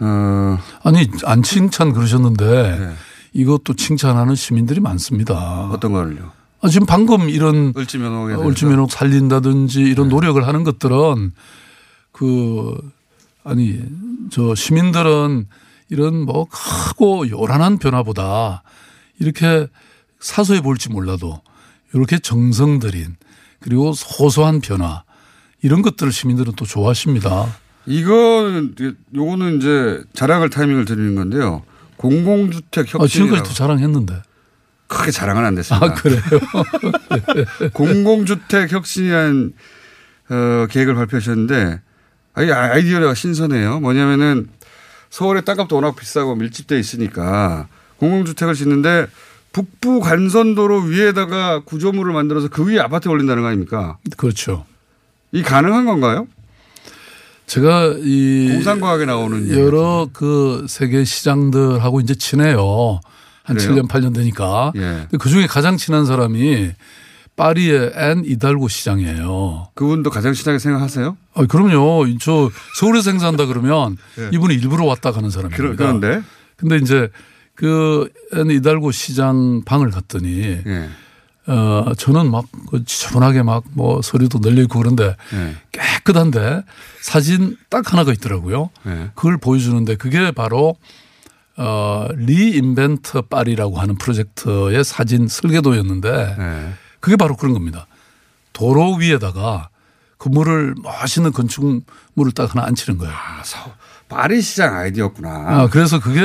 어, 0.00 0.58
아니 0.82 1.08
안 1.24 1.42
칭찬 1.42 1.92
그러셨는데 1.92 2.94
이것도 3.32 3.74
칭찬하는 3.74 4.34
시민들이 4.34 4.80
많습니다. 4.80 5.68
어떤 5.72 5.92
거를요? 5.92 6.32
아, 6.60 6.68
지금 6.68 6.86
방금 6.86 7.28
이런 7.28 7.72
을지 7.76 7.98
면허에 7.98 8.34
대해서? 8.34 8.48
을지 8.48 8.64
면허 8.66 8.86
살린다든지 8.88 9.80
이런 9.80 10.08
노력을 10.08 10.44
하는 10.46 10.64
것들은 10.64 11.32
그 12.22 12.78
아니 13.42 13.80
저 14.30 14.54
시민들은 14.54 15.48
이런 15.88 16.24
뭐 16.24 16.46
크고 16.48 17.28
요란한 17.28 17.78
변화보다 17.78 18.62
이렇게 19.18 19.66
사소해 20.20 20.60
볼지 20.60 20.88
몰라도 20.88 21.40
이렇게 21.92 22.20
정성 22.20 22.78
들인 22.78 23.16
그리고 23.58 23.92
소소한 23.92 24.60
변화 24.60 25.02
이런 25.62 25.82
것들을 25.82 26.12
시민들은 26.12 26.52
또 26.54 26.64
좋아하십니다. 26.64 27.52
이거는 27.86 28.76
요거는 29.12 29.58
이제 29.58 30.04
자랑할 30.14 30.48
타이밍을 30.48 30.84
드리는 30.84 31.16
건데요. 31.16 31.64
공공주택 31.96 32.94
아, 32.94 32.98
혁신. 32.98 33.24
지금까지 33.24 33.48
도 33.50 33.54
자랑했는데. 33.54 34.22
크게 34.86 35.10
자랑은 35.10 35.44
안 35.44 35.56
됐습니다. 35.56 35.86
아, 35.86 35.94
그래요? 35.94 36.20
공공주택 37.74 38.70
혁신이라는 38.70 39.52
어, 40.30 40.66
계획을 40.70 40.94
발표하셨는데 40.94 41.80
아이 42.34 42.50
아이디어가 42.50 43.14
신선해요. 43.14 43.80
뭐냐면은 43.80 44.48
서울의 45.10 45.44
땅값도 45.44 45.76
워낙 45.76 45.94
비싸고 45.96 46.36
밀집돼 46.36 46.78
있으니까 46.78 47.68
공공주택을 47.98 48.54
짓는데 48.54 49.06
북부 49.52 50.00
간선도로 50.00 50.80
위에다가 50.80 51.60
구조물을 51.64 52.12
만들어서 52.12 52.48
그 52.48 52.66
위에 52.66 52.80
아파트 52.80 53.08
올린다는 53.08 53.42
거 53.42 53.48
아닙니까? 53.48 53.98
그렇죠. 54.16 54.64
이 55.30 55.42
가능한 55.42 55.84
건가요? 55.84 56.26
제가 57.46 57.96
이 57.98 58.48
공상과학에 58.50 59.04
나오는 59.04 59.50
여러 59.50 60.08
그 60.10 60.64
세계 60.68 61.04
시장들하고 61.04 62.00
이제 62.00 62.14
친해요. 62.14 63.00
한 63.42 63.56
그래요? 63.56 63.74
7년 63.74 63.88
8년 63.88 64.14
되니까. 64.14 64.72
예. 64.76 65.08
그 65.18 65.28
중에 65.28 65.46
가장 65.46 65.76
친한 65.76 66.06
사람이 66.06 66.72
파리의 67.46 67.92
안 67.96 68.22
이달고 68.24 68.68
시장이에요. 68.68 69.68
그분도 69.74 70.10
가장 70.10 70.32
친하게 70.32 70.60
생각하세요? 70.60 71.16
아, 71.34 71.46
그럼요. 71.46 72.06
저 72.20 72.50
서울에서 72.78 73.10
행사한다 73.10 73.46
그러면 73.46 73.96
예. 74.18 74.30
이분이 74.32 74.54
일부러 74.54 74.84
왔다 74.84 75.10
가는 75.10 75.28
사람입니다. 75.28 75.56
그러- 75.60 75.76
그런데? 75.76 76.22
근데 76.56 76.76
이제 76.76 77.08
그 77.56 78.12
안 78.12 78.50
이달고 78.50 78.92
시장 78.92 79.62
방을 79.64 79.90
갔더니 79.90 80.60
예. 80.64 80.88
어 81.48 81.92
저는 81.98 82.30
막그 82.30 82.84
지저분하게 82.86 83.42
막 83.42 83.64
뭐 83.74 84.00
서류도 84.00 84.38
널려 84.38 84.62
있고 84.62 84.78
그런데 84.78 85.16
예. 85.34 85.56
깨끗한데 85.72 86.62
사진 87.00 87.56
딱 87.68 87.92
하나가 87.92 88.12
있더라고요. 88.12 88.70
예. 88.86 89.10
그걸 89.16 89.36
보여주는데 89.38 89.96
그게 89.96 90.30
바로 90.30 90.76
어 91.56 92.06
리인벤트 92.14 93.22
파리라고 93.22 93.80
하는 93.80 93.96
프로젝트의 93.96 94.84
사진 94.84 95.26
설계도였는데 95.26 96.36
예. 96.38 96.72
그게 97.02 97.16
바로 97.16 97.36
그런 97.36 97.52
겁니다. 97.52 97.86
도로 98.54 98.94
위에다가 98.94 99.68
건물을 100.18 100.76
멋있는 100.82 101.32
건축물을 101.32 102.32
딱 102.34 102.54
하나 102.54 102.66
앉히는 102.66 102.98
거예요. 102.98 103.12
파리 104.08 104.40
시장 104.40 104.76
아이디어였구나. 104.76 105.30
아, 105.30 105.68
그래서 105.68 105.98
그게 105.98 106.20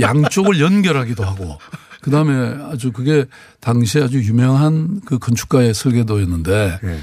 양쪽을 0.00 0.60
연결하기도 0.60 1.24
하고 1.24 1.58
그다음에 2.00 2.62
아주 2.70 2.90
그게 2.92 3.26
당시에 3.60 4.02
아주 4.02 4.18
유명한 4.18 5.00
그 5.04 5.18
건축가의 5.18 5.74
설계도였는데 5.74 6.80
예. 6.82 7.00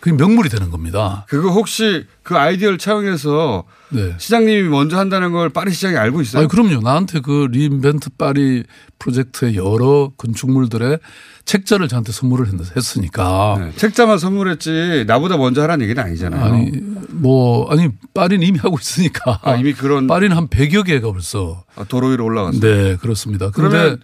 그게 0.00 0.16
명물이 0.16 0.48
되는 0.48 0.70
겁니다. 0.70 1.26
그거 1.28 1.50
혹시 1.50 2.06
그 2.22 2.36
아이디어를 2.36 2.78
차용해서 2.78 3.64
네. 3.90 4.14
시장님이 4.18 4.68
먼저 4.68 4.98
한다는 4.98 5.32
걸 5.32 5.48
파리 5.48 5.72
시장이 5.72 5.96
알고 5.96 6.22
있어요? 6.22 6.40
아니, 6.40 6.48
그럼요. 6.48 6.80
나한테 6.80 7.20
그 7.20 7.48
리인벤트 7.50 8.10
파리 8.10 8.64
프로젝트의 8.98 9.56
여러 9.56 10.12
건축물들의 10.16 10.98
책자를 11.46 11.88
저한테 11.88 12.12
선물을 12.12 12.48
했- 12.48 12.76
했으니까. 12.76 13.56
네, 13.58 13.72
책자만 13.76 14.18
선물했지 14.18 15.04
나보다 15.06 15.36
먼저 15.36 15.62
하라는 15.62 15.84
얘기는 15.84 16.02
아니잖아요. 16.02 16.44
아니, 16.44 16.70
뭐, 17.10 17.70
아니, 17.70 17.88
파리는 18.12 18.46
이미 18.46 18.58
하고 18.58 18.76
있으니까. 18.78 19.40
아, 19.42 19.54
이미 19.54 19.72
그런 19.72 20.06
파리는 20.06 20.36
한 20.36 20.48
100여 20.48 20.84
개가 20.84 21.10
벌써. 21.12 21.64
아, 21.76 21.84
도로 21.84 22.08
위로 22.08 22.24
올라갔어요. 22.26 22.60
네, 22.60 22.96
그렇습니다. 22.96 23.50
그런데 23.52 23.96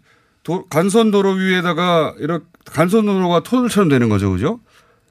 도- 0.45 0.67
간선도로 0.69 1.33
위에다가 1.33 2.15
이렇게 2.19 2.45
간선도로가 2.67 3.43
터널처럼 3.43 3.89
되는 3.89 4.09
거죠, 4.09 4.31
그죠? 4.31 4.61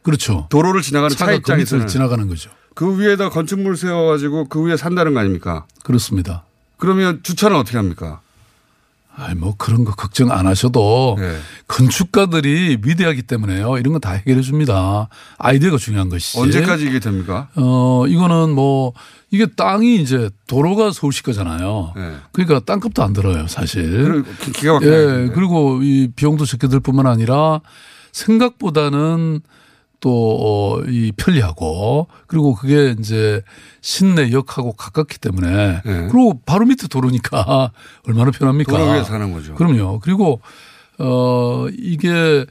그렇죠. 0.02 0.48
도로를 0.50 0.82
지나가는 0.82 1.10
차 1.10 1.20
차가 1.20 1.32
그 1.34 1.38
입장에서는 1.38 1.84
밑을 1.86 1.92
지나가는 1.92 2.28
거죠. 2.28 2.50
그 2.74 2.98
위에다 3.00 3.30
건축물 3.30 3.76
세워 3.78 4.10
가지고 4.10 4.46
그 4.48 4.64
위에 4.64 4.78
산다는 4.78 5.14
거 5.14 5.20
아닙니까? 5.20 5.66
그렇습니다. 5.84 6.46
그러면 6.78 7.20
주차는 7.22 7.58
어떻게 7.58 7.78
합니까? 7.78 8.22
아이, 9.16 9.36
뭐 9.36 9.55
그런 9.57 9.84
거 9.84 9.93
걱정 9.93 10.32
안 10.32 10.47
하셔도 10.47 11.16
네. 11.20 11.38
건축가들이 11.68 12.78
위대하기 12.84 13.24
때문에요. 13.24 13.78
이런 13.78 13.93
건 13.93 14.01
다 14.01 14.12
해결해 14.14 14.41
줍니다. 14.41 15.09
아이디어가 15.38 15.78
중요한 15.78 16.09
것이지. 16.09 16.39
언제까지 16.39 16.86
이게 16.86 16.99
됩니까? 16.99 17.49
어, 17.55 18.05
이거는 18.07 18.51
뭐 18.55 18.93
이게 19.30 19.45
땅이 19.45 20.01
이제 20.01 20.30
도로가 20.47 20.91
서울시 20.91 21.24
거잖아요. 21.24 21.93
네. 21.95 22.16
그러니까 22.32 22.59
땅값도 22.62 23.03
안 23.03 23.14
들어요, 23.14 23.47
사실. 23.47 24.03
그리고 24.03 24.30
기- 24.41 24.51
기가 24.53 24.74
막히게 24.74 24.91
예. 24.91 25.30
그리고 25.34 25.82
이 25.84 26.09
비용도 26.16 26.45
적게 26.45 26.68
들 26.68 26.80
뿐만 26.80 27.05
아니라 27.07 27.59
생각보다는 28.12 29.41
또 30.02 30.62
이 30.88 31.12
편리하고 31.16 32.08
그리고 32.28 32.56
그게 32.56 32.95
이제 32.99 33.41
신내 33.82 34.32
역하고 34.32 34.74
가깝기 34.74 35.20
때문에 35.20 35.82
네. 35.84 36.08
그리고 36.12 36.39
바로 36.45 36.66
밑에 36.66 36.88
도로니까 36.88 37.72
얼마나 38.08 38.32
편합니까? 38.32 38.72
도로 38.72 38.91
위에 38.91 39.04
사는 39.04 39.32
거죠. 39.34 39.56
그럼요. 39.56 39.99
그리고 39.99 40.41
어 40.99 41.68
이게 41.78 42.45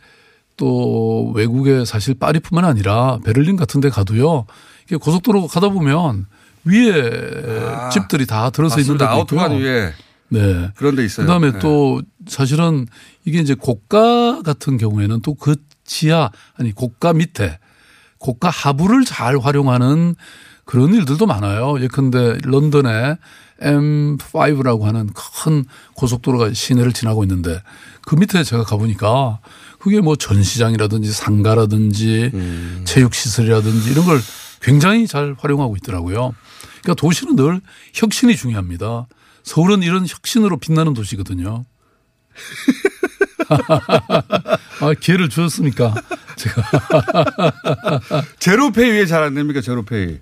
또 0.56 1.32
외국에 1.34 1.84
사실 1.84 2.14
파리뿐만 2.14 2.64
아니라 2.64 3.18
베를린 3.24 3.56
같은 3.56 3.80
데 3.80 3.88
가도요. 3.88 4.46
이게 4.86 4.96
고속도로 4.96 5.46
가다 5.46 5.70
보면 5.70 6.26
위에 6.64 7.10
집들이 7.92 8.26
다 8.26 8.50
들어서 8.50 8.80
있는 8.80 9.00
아. 9.02 9.24
데도 9.24 9.36
있고요. 9.36 9.58
위에 9.58 9.92
네. 10.28 10.70
그런 10.76 10.94
데 10.94 11.04
있어요. 11.04 11.26
그다음에 11.26 11.52
네. 11.52 11.58
또 11.58 12.02
사실은 12.26 12.86
이게 13.24 13.40
이제 13.40 13.54
고가 13.54 14.42
같은 14.42 14.76
경우에는 14.78 15.20
또 15.22 15.34
그 15.34 15.56
지하 15.90 16.30
아니 16.56 16.70
고가 16.72 17.12
밑에 17.12 17.58
고가 18.18 18.48
하부를 18.48 19.04
잘 19.04 19.36
활용하는 19.36 20.14
그런 20.64 20.94
일들도 20.94 21.26
많아요. 21.26 21.82
예컨대 21.82 22.38
런던에 22.44 23.16
M5라고 23.60 24.82
하는 24.82 25.10
큰 25.12 25.64
고속도로가 25.94 26.52
시내를 26.52 26.92
지나고 26.92 27.24
있는데 27.24 27.60
그 28.02 28.14
밑에 28.14 28.44
제가 28.44 28.62
가보니까 28.62 29.40
그게 29.80 30.00
뭐 30.00 30.14
전시장이라든지 30.14 31.10
상가라든지 31.10 32.30
음. 32.34 32.82
체육시설이라든지 32.84 33.90
이런 33.90 34.04
걸 34.04 34.20
굉장히 34.62 35.08
잘 35.08 35.34
활용하고 35.36 35.74
있더라고요. 35.78 36.34
그러니까 36.82 36.94
도시는 36.94 37.34
늘 37.34 37.60
혁신이 37.94 38.36
중요합니다. 38.36 39.08
서울은 39.42 39.82
이런 39.82 40.06
혁신으로 40.06 40.58
빛나는 40.58 40.94
도시거든요. 40.94 41.64
아, 44.80 44.94
기회를 44.98 45.28
주었으니까 45.28 45.94
제가 46.36 46.62
제로페이 48.38 48.90
왜 48.90 49.06
잘 49.06 49.22
안 49.22 49.34
됩니까? 49.34 49.60
제로페이. 49.60 50.18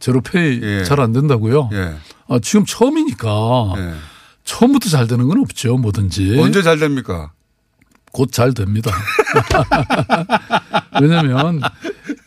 제로페이 0.00 0.60
예. 0.62 0.84
잘안 0.84 1.12
된다고요? 1.12 1.70
예. 1.72 1.94
아, 2.28 2.38
지금 2.42 2.64
처음이니까 2.66 3.28
예. 3.76 3.94
처음부터 4.44 4.88
잘 4.88 5.06
되는 5.06 5.28
건 5.28 5.38
없죠. 5.40 5.76
뭐든지. 5.78 6.38
언제 6.40 6.62
잘 6.62 6.78
됩니까? 6.78 7.30
곧 8.12 8.30
잘 8.32 8.54
됩니다. 8.54 8.90
왜냐면 11.00 11.60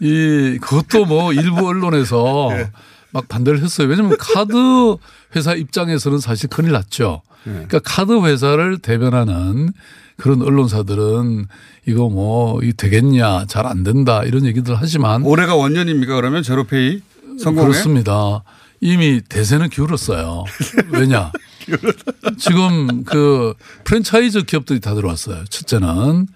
이 0.01 0.58
그것도 0.62 1.05
뭐 1.05 1.34
일부 1.34 1.68
언론에서 1.68 2.49
예. 2.51 2.72
막 3.12 3.28
반대를 3.28 3.62
했어요. 3.62 3.88
왜냐면 3.88 4.18
카드 4.20 4.97
회사 5.36 5.53
입장에서는 5.53 6.20
사실 6.20 6.49
큰일 6.49 6.72
났죠. 6.74 7.22
예. 7.48 7.52
그러니까 7.52 7.80
카드 7.84 8.12
회사를 8.26 8.78
대변하는 8.80 9.72
그런 10.18 10.41
언론사들은 10.41 11.48
이거 11.88 12.10
뭐 12.10 12.60
이 12.64 12.74
되겠냐 12.74 13.45
잘 13.48 13.66
안 13.66 13.84
된다 13.84 14.24
이런 14.24 14.45
얘기들 14.45 14.76
하지만 14.76 15.24
올해가 15.24 15.56
원년입니까? 15.56 16.16
그러면 16.16 16.43
제로페이 16.43 17.02
성공에? 17.39 17.68
그렇습니다. 17.68 18.43
이미 18.82 19.22
대세는 19.28 19.70
기울었어요. 19.70 20.43
왜냐? 20.91 21.32
지금 22.38 23.04
그 23.04 23.54
프랜차이즈 23.84 24.43
기업들이 24.43 24.80
다 24.80 24.93
들어왔어요. 24.95 25.45
첫째는. 25.50 26.28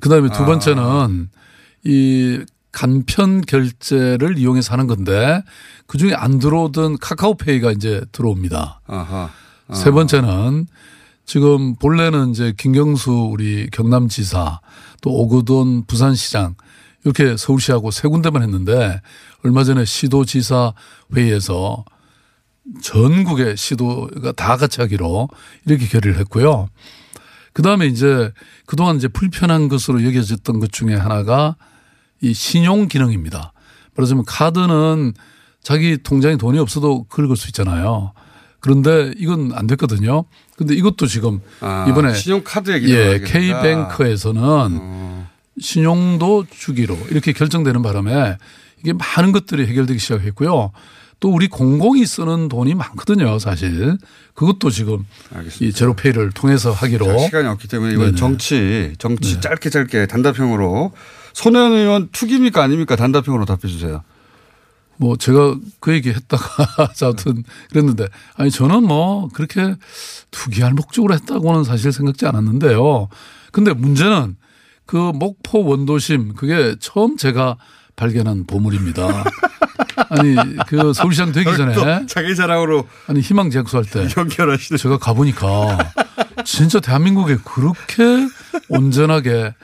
그 0.00 0.08
다음에 0.08 0.28
두 0.30 0.42
아. 0.42 0.46
번째는 0.46 1.28
이 1.84 2.40
간편 2.72 3.40
결제를 3.42 4.36
이용해서 4.38 4.72
하는 4.72 4.86
건데 4.88 5.42
그 5.86 5.98
중에 5.98 6.12
안 6.14 6.38
들어오던 6.38 6.98
카카오페이가 6.98 7.70
이제 7.72 8.02
들어옵니다. 8.12 8.80
아하. 8.86 9.30
아. 9.68 9.74
세 9.74 9.90
번째는 9.90 10.66
지금 11.26 11.74
본래는 11.76 12.30
이제 12.30 12.52
김경수 12.56 13.30
우리 13.32 13.68
경남지사 13.70 14.60
또 15.00 15.10
오거돈 15.10 15.86
부산시장 15.86 16.54
이렇게 17.04 17.36
서울시하고 17.36 17.90
세 17.90 18.08
군데만 18.08 18.42
했는데 18.42 19.00
얼마 19.42 19.64
전에 19.64 19.84
시도지사 19.84 20.74
회의에서 21.14 21.84
전국의 22.82 23.56
시도가 23.56 24.32
다 24.32 24.56
같이 24.56 24.80
하기로 24.80 25.28
이렇게 25.66 25.86
결의를 25.86 26.18
했고요. 26.20 26.68
그 27.52 27.62
다음에 27.62 27.86
이제 27.86 28.32
그동안 28.66 28.96
이제 28.96 29.06
불편한 29.08 29.68
것으로 29.68 30.04
여겨졌던 30.04 30.60
것 30.60 30.72
중에 30.72 30.94
하나가 30.94 31.56
이 32.20 32.32
신용 32.32 32.88
기능입니다. 32.88 33.52
말하자면 33.96 34.24
카드는 34.24 35.12
자기 35.62 35.98
통장에 36.02 36.36
돈이 36.36 36.58
없어도 36.58 37.04
긁을 37.04 37.36
수 37.36 37.48
있잖아요. 37.48 38.12
그런데 38.64 39.12
이건 39.18 39.52
안 39.54 39.66
됐거든요. 39.66 40.24
근데 40.56 40.74
이것도 40.74 41.06
지금 41.06 41.42
아, 41.60 41.84
이번에 41.86 42.14
신용카드 42.14 42.70
얘기를 42.70 42.94
예. 42.96 43.18
K뱅크에서는 43.18 44.40
어. 44.42 45.28
신용도 45.60 46.46
주기로 46.50 46.96
이렇게 47.10 47.34
결정되는 47.34 47.82
바람에 47.82 48.38
이게 48.80 48.94
많은 48.94 49.32
것들이 49.32 49.66
해결되기 49.66 49.98
시작했고요. 49.98 50.72
또 51.20 51.28
우리 51.28 51.46
공공이 51.46 52.06
쓰는 52.06 52.48
돈이 52.48 52.74
많거든요, 52.74 53.38
사실. 53.38 53.98
그것도 54.32 54.70
지금 54.70 55.04
이 55.60 55.70
제로페이를 55.70 56.30
통해서 56.30 56.72
하기로. 56.72 57.04
자, 57.04 57.18
시간이 57.18 57.46
없기 57.48 57.68
때문에 57.68 57.92
이번. 57.92 58.16
정치, 58.16 58.94
정치 58.96 59.42
짧게 59.42 59.68
짧게 59.68 60.06
단답형으로 60.06 60.92
손혜원 61.34 61.72
의원 61.72 62.08
투기입니까 62.12 62.62
아닙니까 62.62 62.96
단답형으로 62.96 63.44
답해 63.44 63.68
주세요. 63.68 64.02
뭐 64.96 65.16
제가 65.16 65.56
그 65.80 65.92
얘기 65.92 66.10
했다가 66.10 66.92
아무튼 67.02 67.44
그랬는데 67.70 68.08
아니 68.36 68.50
저는 68.50 68.84
뭐 68.84 69.28
그렇게 69.32 69.74
투기할 70.30 70.72
목적으로 70.72 71.14
했다고는 71.14 71.64
사실 71.64 71.92
생각지 71.92 72.26
않았는데요. 72.26 73.08
근데 73.52 73.72
문제는 73.72 74.36
그 74.86 74.96
목포 74.96 75.64
원도심 75.64 76.34
그게 76.34 76.76
처음 76.80 77.16
제가 77.16 77.56
발견한 77.96 78.44
보물입니다. 78.46 79.24
아니 80.10 80.34
그 80.66 80.92
서울시장 80.92 81.32
되기 81.32 81.56
전에 81.56 81.74
또 81.74 82.06
자기 82.06 82.34
자랑으로 82.34 82.86
아니 83.06 83.20
희망 83.20 83.50
쟁수할 83.50 83.84
때 83.84 84.08
연결하시는 84.16 84.78
제가 84.78 84.98
가보니까 84.98 85.92
진짜 86.44 86.80
대한민국에 86.80 87.38
그렇게 87.44 88.28
온전하게 88.68 89.54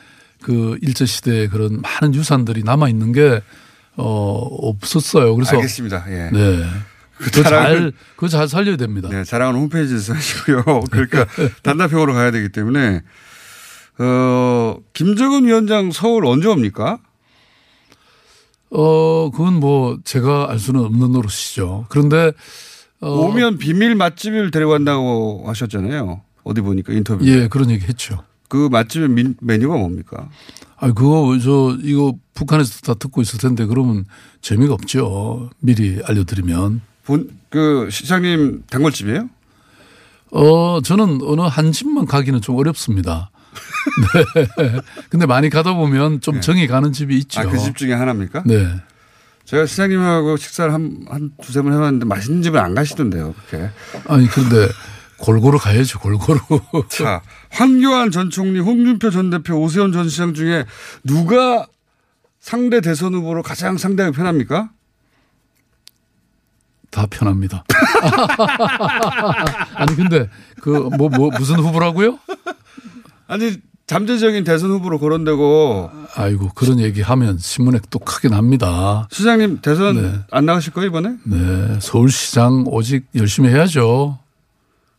그 0.42 0.78
일제 0.80 1.04
시대의 1.06 1.48
그런 1.48 1.80
많은 1.82 2.14
유산들이 2.14 2.62
남아 2.62 2.88
있는 2.88 3.12
게 3.12 3.42
어, 4.00 4.68
없었어요. 4.68 5.34
그래서 5.34 5.56
알겠습니다. 5.56 6.04
예. 6.08 6.30
네. 6.30 6.64
그 7.18 7.30
잘, 7.42 7.92
그거 8.16 8.28
잘 8.28 8.48
살려야 8.48 8.76
됩니다. 8.76 9.08
네, 9.10 9.24
자랑은 9.24 9.54
홈페이지에서 9.60 10.14
하시고요. 10.16 10.84
그러니까 10.90 11.26
단답형으로 11.62 12.14
가야 12.14 12.30
되기 12.30 12.48
때문에 12.48 13.02
어, 13.98 14.76
김정은 14.94 15.44
위원장 15.44 15.92
서울 15.92 16.24
언제 16.24 16.48
옵니까? 16.48 16.98
어, 18.70 19.30
그건 19.30 19.54
뭐 19.54 19.98
제가 20.04 20.50
알 20.50 20.58
수는 20.58 20.80
없는 20.80 21.12
노릇이죠. 21.12 21.86
그런데 21.90 22.32
어, 23.00 23.10
오면 23.10 23.58
비밀 23.58 23.94
맛집을 23.94 24.50
데려간다고 24.50 25.44
하셨잖아요. 25.46 26.22
어디 26.44 26.60
보니까 26.62 26.92
인터뷰. 26.92 27.26
예, 27.26 27.48
그런 27.48 27.70
얘기 27.70 27.84
했죠. 27.86 28.22
그 28.50 28.68
맛집의 28.70 29.08
민- 29.08 29.36
메뉴가 29.40 29.76
뭡니까? 29.76 30.28
아, 30.76 30.92
그거 30.92 31.38
저 31.42 31.78
이거 31.82 32.14
북한에서 32.34 32.80
다 32.80 32.94
듣고 32.94 33.22
있을 33.22 33.38
텐데 33.38 33.64
그러면 33.64 34.04
재미가 34.42 34.74
없죠. 34.74 35.50
미리 35.60 36.00
알려드리면. 36.04 36.80
본, 37.04 37.30
그 37.48 37.88
시장님 37.90 38.64
단골집이에요? 38.68 39.28
어, 40.32 40.80
저는 40.82 41.20
어느 41.22 41.42
한 41.42 41.70
집만 41.72 42.06
가기는 42.06 42.40
좀 42.40 42.56
어렵습니다. 42.56 43.30
네. 44.58 44.80
근데 45.10 45.26
많이 45.26 45.48
가다 45.48 45.74
보면 45.74 46.20
좀 46.20 46.40
정이 46.40 46.66
가는 46.66 46.92
집이 46.92 47.16
있죠. 47.18 47.40
아, 47.40 47.44
그 47.44 47.56
집 47.58 47.76
중에 47.76 47.92
하나입니까? 47.94 48.42
네. 48.46 48.68
제가 49.44 49.66
시장님하고 49.66 50.36
식사를 50.36 50.72
한, 50.72 51.04
한 51.08 51.30
두세 51.42 51.62
번 51.62 51.72
해봤는데 51.72 52.04
맛있는 52.04 52.42
집은 52.42 52.58
안 52.60 52.74
가시던데요, 52.74 53.32
그렇게. 53.48 53.70
아니, 54.08 54.26
근데 54.28 54.68
골고루 55.20 55.58
가야죠, 55.58 56.00
골고루. 56.00 56.40
자, 56.88 57.22
황교안 57.50 58.10
전 58.10 58.30
총리, 58.30 58.58
홍준표 58.58 59.10
전 59.10 59.30
대표, 59.30 59.56
오세훈 59.56 59.92
전 59.92 60.08
시장 60.08 60.34
중에 60.34 60.64
누가 61.04 61.66
상대 62.40 62.80
대선 62.80 63.14
후보로 63.14 63.42
가장 63.42 63.76
상대하기 63.76 64.16
편합니까? 64.16 64.70
다 66.90 67.06
편합니다. 67.08 67.64
아니, 69.74 69.94
근데 69.94 70.28
그 70.60 70.70
뭐, 70.70 71.08
뭐, 71.08 71.30
무슨 71.38 71.56
후보라고요? 71.56 72.18
아니, 73.28 73.58
잠재적인 73.86 74.44
대선 74.44 74.70
후보로 74.70 74.98
거론되고. 74.98 75.90
아이고, 76.14 76.50
그런 76.54 76.80
얘기 76.80 77.02
하면 77.02 77.38
신문에 77.38 77.78
또 77.90 77.98
크게 77.98 78.28
납니다. 78.28 79.06
시장님 79.12 79.60
대선 79.60 80.02
네. 80.02 80.18
안 80.30 80.46
나가실 80.46 80.72
거예요, 80.72 80.88
이번에? 80.88 81.16
네. 81.24 81.78
서울시장 81.80 82.64
오직 82.66 83.06
열심히 83.14 83.50
해야죠. 83.50 84.18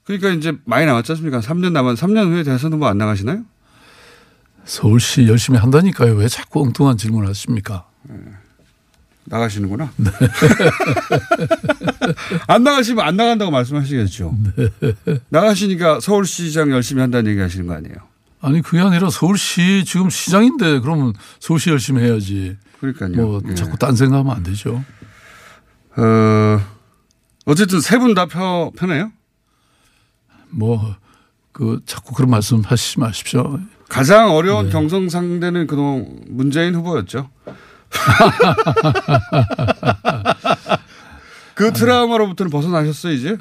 그러니까 0.04 0.30
이제 0.30 0.54
많이 0.66 0.86
남았지 0.86 1.12
않습니까? 1.14 1.40
3년 1.40 1.72
남았, 1.72 1.96
3년 2.00 2.32
후에 2.32 2.44
대선 2.44 2.74
후보 2.74 2.88
안 2.88 2.98
나가시나요? 2.98 3.44
서울시 4.66 5.28
열심히 5.28 5.58
한다니까요. 5.60 6.14
왜 6.16 6.28
자꾸 6.28 6.62
엉뚱한 6.62 6.98
질문을 6.98 7.28
하십니까? 7.30 7.86
나가시는구나. 9.26 9.92
안 12.48 12.64
나가시면 12.64 13.06
안 13.06 13.16
나간다고 13.16 13.52
말씀하시겠죠. 13.52 14.36
나가시니까 15.30 16.00
서울시장 16.00 16.72
열심히 16.72 17.02
한다는 17.02 17.32
얘기 17.32 17.40
하시는 17.42 17.66
거 17.68 17.74
아니에요? 17.74 17.96
아니, 18.42 18.62
그게 18.62 18.80
아니라 18.80 19.10
서울시 19.10 19.84
지금 19.86 20.10
시장인데 20.10 20.80
그러면 20.80 21.14
서울시 21.40 21.70
열심히 21.70 22.02
해야지. 22.04 22.58
그러니까요. 22.80 23.12
뭐 23.16 23.42
예. 23.48 23.54
자꾸 23.54 23.78
딴 23.78 23.96
생각하면 23.96 24.36
안 24.36 24.44
되죠. 24.44 24.84
어, 25.96 26.60
어쨌든 27.46 27.80
세 27.82 28.00
분 28.00 28.16
다 28.16 28.26
편해요? 28.26 29.12
뭐, 30.52 30.96
그, 31.52 31.80
자꾸 31.86 32.14
그런 32.14 32.30
말씀 32.30 32.62
하시지 32.62 33.00
마십시오. 33.00 33.60
가장 33.90 34.32
어려운 34.32 34.66
네. 34.68 34.72
경선 34.72 35.10
상대는 35.10 35.68
그동안 35.68 36.22
문재인 36.30 36.76
후보였죠. 36.76 37.30
그 41.56 41.72
트라우마로부터는 41.74 42.50
벗어나셨어요, 42.50 43.14
이제? 43.14 43.38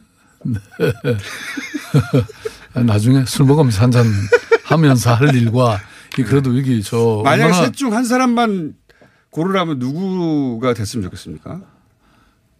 아니, 2.74 2.84
나중에 2.86 3.24
술 3.26 3.46
먹으면서 3.46 3.82
한 3.82 3.90
잔 3.92 4.06
하면서 4.64 5.14
할 5.14 5.34
일과 5.34 5.78
이 6.18 6.22
그래도 6.22 6.56
여기 6.56 6.82
저 6.82 7.22
만약 7.24 7.52
셋 7.52 7.72
중 7.74 7.92
한 7.92 8.04
사람만 8.04 8.74
고르라면 9.30 9.78
누구가 9.78 10.74
됐으면 10.74 11.04
좋겠습니까? 11.04 11.60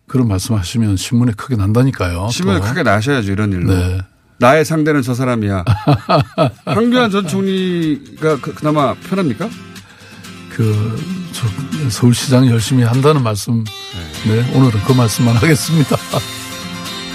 그런 0.07 0.27
말씀하시면 0.29 0.97
신문에 0.97 1.33
크게 1.37 1.57
난다니까요. 1.57 2.29
신문에 2.31 2.59
또. 2.61 2.67
크게 2.67 2.83
나셔야죠, 2.83 3.31
이런 3.31 3.53
일로. 3.53 3.73
네. 3.73 4.01
나의 4.41 4.65
상대는 4.65 5.03
저 5.03 5.13
사람이야. 5.13 5.65
황교안 6.65 7.11
전 7.11 7.29
총리가 7.29 8.41
그, 8.41 8.55
그나마 8.55 8.95
편합니까? 8.95 9.51
그, 10.49 10.99
저, 11.33 11.47
서울시장이 11.91 12.51
열심히 12.51 12.83
한다는 12.83 13.23
말씀, 13.23 13.63
네, 14.27 14.57
오늘은 14.57 14.81
그 14.87 14.93
말씀만 14.93 15.37
하겠습니다. 15.37 15.97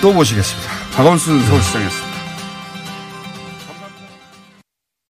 또 0.02 0.14
모시겠습니다. 0.14 0.70
박원순 0.96 1.44
서울시장이었습니다. 1.46 2.05